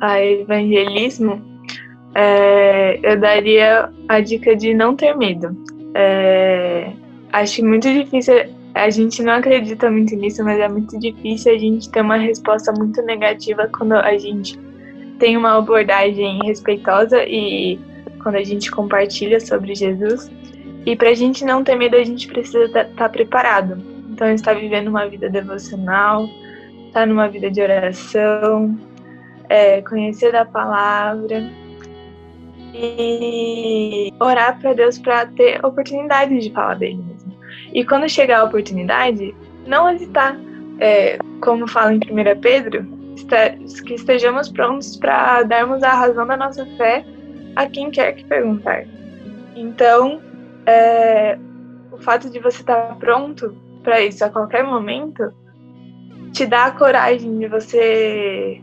a 0.00 0.20
evangelismo, 0.20 1.40
é, 2.12 2.98
eu 3.04 3.20
daria 3.20 3.88
a 4.08 4.18
dica 4.18 4.56
de 4.56 4.74
não 4.74 4.96
ter 4.96 5.16
medo. 5.16 5.56
É, 5.94 6.90
acho 7.32 7.64
muito 7.64 7.88
difícil, 7.88 8.34
a 8.74 8.90
gente 8.90 9.22
não 9.22 9.34
acredita 9.34 9.88
muito 9.88 10.16
nisso, 10.16 10.42
mas 10.42 10.58
é 10.58 10.68
muito 10.68 10.98
difícil 10.98 11.54
a 11.54 11.56
gente 11.56 11.88
ter 11.88 12.00
uma 12.00 12.16
resposta 12.16 12.72
muito 12.72 13.00
negativa 13.02 13.70
quando 13.78 13.92
a 13.92 14.18
gente 14.18 14.58
tem 15.20 15.36
uma 15.36 15.56
abordagem 15.56 16.40
respeitosa 16.42 17.22
e 17.28 17.78
quando 18.24 18.34
a 18.34 18.42
gente 18.42 18.72
compartilha 18.72 19.38
sobre 19.38 19.76
Jesus. 19.76 20.28
E 20.84 20.96
para 20.96 21.10
a 21.10 21.14
gente 21.14 21.44
não 21.44 21.62
ter 21.62 21.76
medo, 21.76 21.94
a 21.94 22.02
gente 22.02 22.26
precisa 22.26 22.64
estar 22.64 22.86
tá, 22.86 22.90
tá 22.96 23.08
preparado. 23.08 23.80
Então, 24.10 24.28
estar 24.30 24.54
vivendo 24.54 24.88
uma 24.88 25.06
vida 25.06 25.30
devocional, 25.30 26.28
estar 26.90 27.00
tá 27.00 27.06
numa 27.06 27.28
vida 27.28 27.50
de 27.50 27.62
oração, 27.62 28.78
é, 29.48 29.80
conhecer 29.82 30.34
a 30.36 30.44
palavra 30.44 31.50
e 32.74 34.12
orar 34.20 34.60
para 34.60 34.74
Deus 34.74 34.98
para 34.98 35.26
ter 35.26 35.64
oportunidade 35.64 36.38
de 36.38 36.52
falar 36.52 36.74
dele 36.74 37.02
mesmo. 37.02 37.36
E 37.72 37.84
quando 37.84 38.08
chegar 38.08 38.40
a 38.40 38.44
oportunidade, 38.44 39.34
não 39.66 39.88
hesitar. 39.90 40.38
É, 40.82 41.18
como 41.42 41.68
fala 41.68 41.92
em 41.92 41.98
1 41.98 42.40
Pedro, 42.40 42.86
que 43.86 43.94
estejamos 43.94 44.48
prontos 44.48 44.96
para 44.96 45.42
darmos 45.42 45.82
a 45.82 45.92
razão 45.92 46.26
da 46.26 46.38
nossa 46.38 46.64
fé 46.78 47.04
a 47.54 47.66
quem 47.66 47.90
quer 47.90 48.12
que 48.12 48.24
perguntar. 48.24 48.86
Então, 49.54 50.22
é, 50.64 51.38
o 51.92 51.98
fato 51.98 52.30
de 52.30 52.38
você 52.38 52.62
estar 52.62 52.96
pronto 52.96 53.54
para 53.82 54.00
isso 54.00 54.24
a 54.24 54.30
qualquer 54.30 54.64
momento 54.64 55.30
te 56.32 56.46
dá 56.46 56.66
a 56.66 56.70
coragem 56.70 57.38
de 57.38 57.48
você 57.48 58.60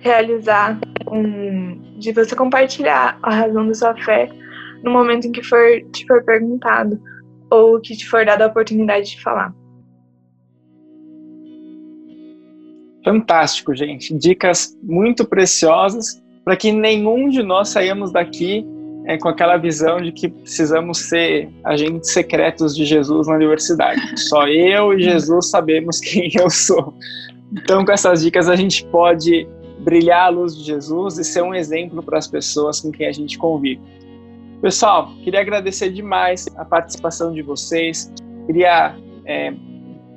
realizar 0.00 0.78
um, 1.10 1.98
de 1.98 2.12
você 2.12 2.34
compartilhar 2.34 3.18
a 3.22 3.34
razão 3.34 3.66
da 3.66 3.74
sua 3.74 3.96
fé 3.96 4.28
no 4.82 4.90
momento 4.90 5.26
em 5.26 5.32
que 5.32 5.42
for 5.42 5.82
te 5.92 6.06
for 6.06 6.24
perguntado 6.24 7.00
ou 7.50 7.80
que 7.80 7.96
te 7.96 8.06
for 8.08 8.24
dada 8.24 8.44
a 8.44 8.48
oportunidade 8.48 9.10
de 9.10 9.22
falar. 9.22 9.54
Fantástico, 13.04 13.74
gente. 13.74 14.12
Dicas 14.16 14.76
muito 14.82 15.24
preciosas 15.24 16.22
para 16.44 16.56
que 16.56 16.72
nenhum 16.72 17.28
de 17.28 17.42
nós 17.42 17.68
saímos 17.68 18.12
daqui 18.12 18.66
é, 19.06 19.16
com 19.16 19.28
aquela 19.28 19.56
visão 19.56 20.00
de 20.00 20.10
que 20.10 20.28
precisamos 20.28 20.98
ser 21.08 21.48
agentes 21.64 22.12
secretos 22.12 22.74
de 22.74 22.84
Jesus 22.84 23.28
na 23.28 23.34
universidade. 23.34 24.00
Só 24.28 24.46
eu 24.48 24.92
e 24.92 25.02
Jesus 25.02 25.48
sabemos 25.48 26.00
quem 26.00 26.30
eu 26.34 26.50
sou. 26.50 26.92
Então, 27.52 27.84
com 27.84 27.92
essas 27.92 28.22
dicas, 28.22 28.48
a 28.48 28.56
gente 28.56 28.84
pode 28.86 29.48
brilhar 29.80 30.26
a 30.26 30.28
luz 30.28 30.56
de 30.56 30.64
Jesus 30.64 31.18
e 31.18 31.24
ser 31.24 31.42
um 31.42 31.54
exemplo 31.54 32.02
para 32.02 32.18
as 32.18 32.26
pessoas 32.26 32.80
com 32.80 32.90
quem 32.90 33.06
a 33.06 33.12
gente 33.12 33.38
convive. 33.38 33.80
Pessoal, 34.60 35.12
queria 35.22 35.40
agradecer 35.40 35.90
demais 35.90 36.48
a 36.56 36.64
participação 36.64 37.32
de 37.32 37.42
vocês. 37.42 38.12
Queria 38.46 38.96
é, 39.24 39.54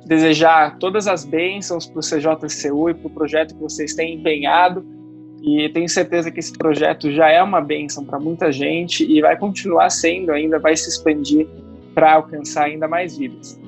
desejar 0.06 0.78
todas 0.78 1.06
as 1.06 1.24
bênçãos 1.24 1.86
para 1.86 2.00
o 2.00 2.02
CJCU 2.02 2.90
e 2.90 2.94
para 2.94 3.06
o 3.06 3.10
projeto 3.10 3.54
que 3.54 3.60
vocês 3.60 3.94
têm 3.94 4.16
empenhado 4.16 4.84
e 5.42 5.68
tenho 5.70 5.88
certeza 5.88 6.30
que 6.30 6.38
esse 6.38 6.52
projeto 6.52 7.10
já 7.10 7.30
é 7.30 7.42
uma 7.42 7.60
bênção 7.60 8.04
para 8.04 8.18
muita 8.18 8.52
gente 8.52 9.04
e 9.04 9.20
vai 9.20 9.36
continuar 9.36 9.88
sendo 9.90 10.32
ainda, 10.32 10.58
vai 10.58 10.76
se 10.76 10.88
expandir 10.88 11.46
para 11.94 12.14
alcançar 12.14 12.64
ainda 12.64 12.86
mais 12.86 13.16
vidas. 13.16 13.58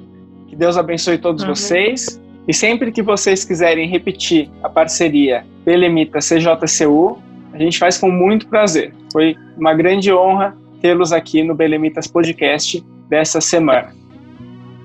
Que 0.48 0.56
Deus 0.56 0.76
abençoe 0.76 1.16
todos 1.18 1.42
uhum. 1.42 1.48
vocês. 1.48 2.20
E 2.46 2.52
sempre 2.52 2.92
que 2.92 3.02
vocês 3.02 3.44
quiserem 3.44 3.88
repetir 3.88 4.50
a 4.62 4.68
parceria 4.68 5.46
Belemita 5.64 6.18
CJCU, 6.18 7.18
a 7.52 7.58
gente 7.58 7.78
faz 7.78 7.96
com 7.98 8.10
muito 8.10 8.48
prazer. 8.48 8.92
Foi 9.12 9.36
uma 9.56 9.72
grande 9.74 10.12
honra 10.12 10.56
tê-los 10.80 11.12
aqui 11.12 11.42
no 11.42 11.54
Belemitas 11.54 12.06
Podcast 12.06 12.84
dessa 13.08 13.40
semana. 13.40 13.94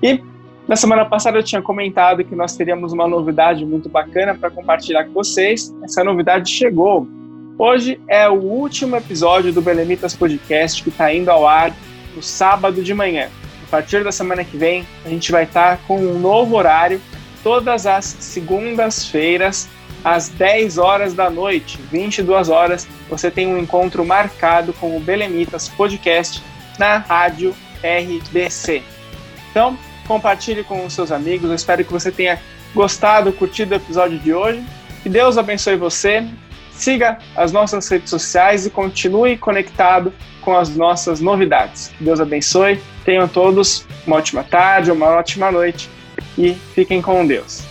E 0.02 0.20
na 0.68 0.76
semana 0.76 1.02
passada 1.06 1.38
eu 1.38 1.42
tinha 1.42 1.62
comentado 1.62 2.22
que 2.22 2.36
nós 2.36 2.54
teríamos 2.54 2.92
uma 2.92 3.08
novidade 3.08 3.64
muito 3.64 3.88
bacana 3.88 4.34
para 4.34 4.50
compartilhar 4.50 5.04
com 5.04 5.14
vocês. 5.14 5.74
Essa 5.82 6.04
novidade 6.04 6.50
chegou. 6.50 7.08
Hoje 7.56 7.98
é 8.06 8.28
o 8.28 8.34
último 8.34 8.94
episódio 8.94 9.50
do 9.50 9.62
Belemitas 9.62 10.14
Podcast 10.14 10.82
que 10.82 10.90
está 10.90 11.12
indo 11.12 11.30
ao 11.30 11.48
ar 11.48 11.74
no 12.14 12.22
sábado 12.22 12.82
de 12.82 12.92
manhã. 12.92 13.30
A 13.66 13.70
partir 13.70 14.04
da 14.04 14.12
semana 14.12 14.44
que 14.44 14.58
vem, 14.58 14.86
a 15.06 15.08
gente 15.08 15.32
vai 15.32 15.44
estar 15.44 15.78
tá 15.78 15.82
com 15.88 15.98
um 15.98 16.18
novo 16.18 16.54
horário, 16.54 17.00
todas 17.42 17.86
as 17.86 18.04
segundas-feiras, 18.04 19.68
às 20.04 20.28
10 20.28 20.76
horas 20.76 21.14
da 21.14 21.30
noite, 21.30 21.78
22 21.90 22.50
horas, 22.50 22.86
você 23.08 23.30
tem 23.30 23.46
um 23.46 23.58
encontro 23.58 24.04
marcado 24.04 24.74
com 24.74 24.94
o 24.94 25.00
Belemitas 25.00 25.66
Podcast 25.66 26.42
na 26.78 26.98
rádio 26.98 27.54
RBC. 27.82 28.82
Então, 29.50 29.76
compartilhe 30.08 30.64
com 30.64 30.84
os 30.84 30.94
seus 30.94 31.12
amigos. 31.12 31.48
Eu 31.48 31.54
espero 31.54 31.84
que 31.84 31.92
você 31.92 32.10
tenha 32.10 32.40
gostado, 32.74 33.32
curtido 33.32 33.74
o 33.74 33.76
episódio 33.76 34.18
de 34.18 34.32
hoje. 34.32 34.64
Que 35.02 35.08
Deus 35.08 35.36
abençoe 35.38 35.76
você. 35.76 36.26
Siga 36.72 37.18
as 37.36 37.52
nossas 37.52 37.86
redes 37.88 38.08
sociais 38.08 38.64
e 38.64 38.70
continue 38.70 39.36
conectado 39.36 40.12
com 40.40 40.56
as 40.56 40.74
nossas 40.74 41.20
novidades. 41.20 41.92
Que 41.98 42.04
Deus 42.04 42.20
abençoe. 42.20 42.80
Tenham 43.04 43.28
todos 43.28 43.86
uma 44.06 44.16
ótima 44.16 44.42
tarde, 44.42 44.90
uma 44.90 45.06
ótima 45.06 45.52
noite 45.52 45.90
e 46.36 46.54
fiquem 46.74 47.02
com 47.02 47.26
Deus. 47.26 47.62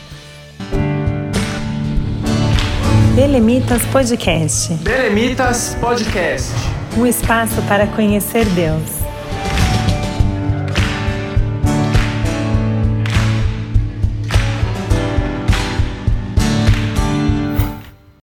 Belemitas 3.16 3.84
Podcast. 3.86 4.74
Belemitas 4.76 5.76
Podcast. 5.80 6.54
Um 6.96 7.06
espaço 7.06 7.62
para 7.64 7.88
conhecer 7.88 8.46
Deus. 8.50 8.97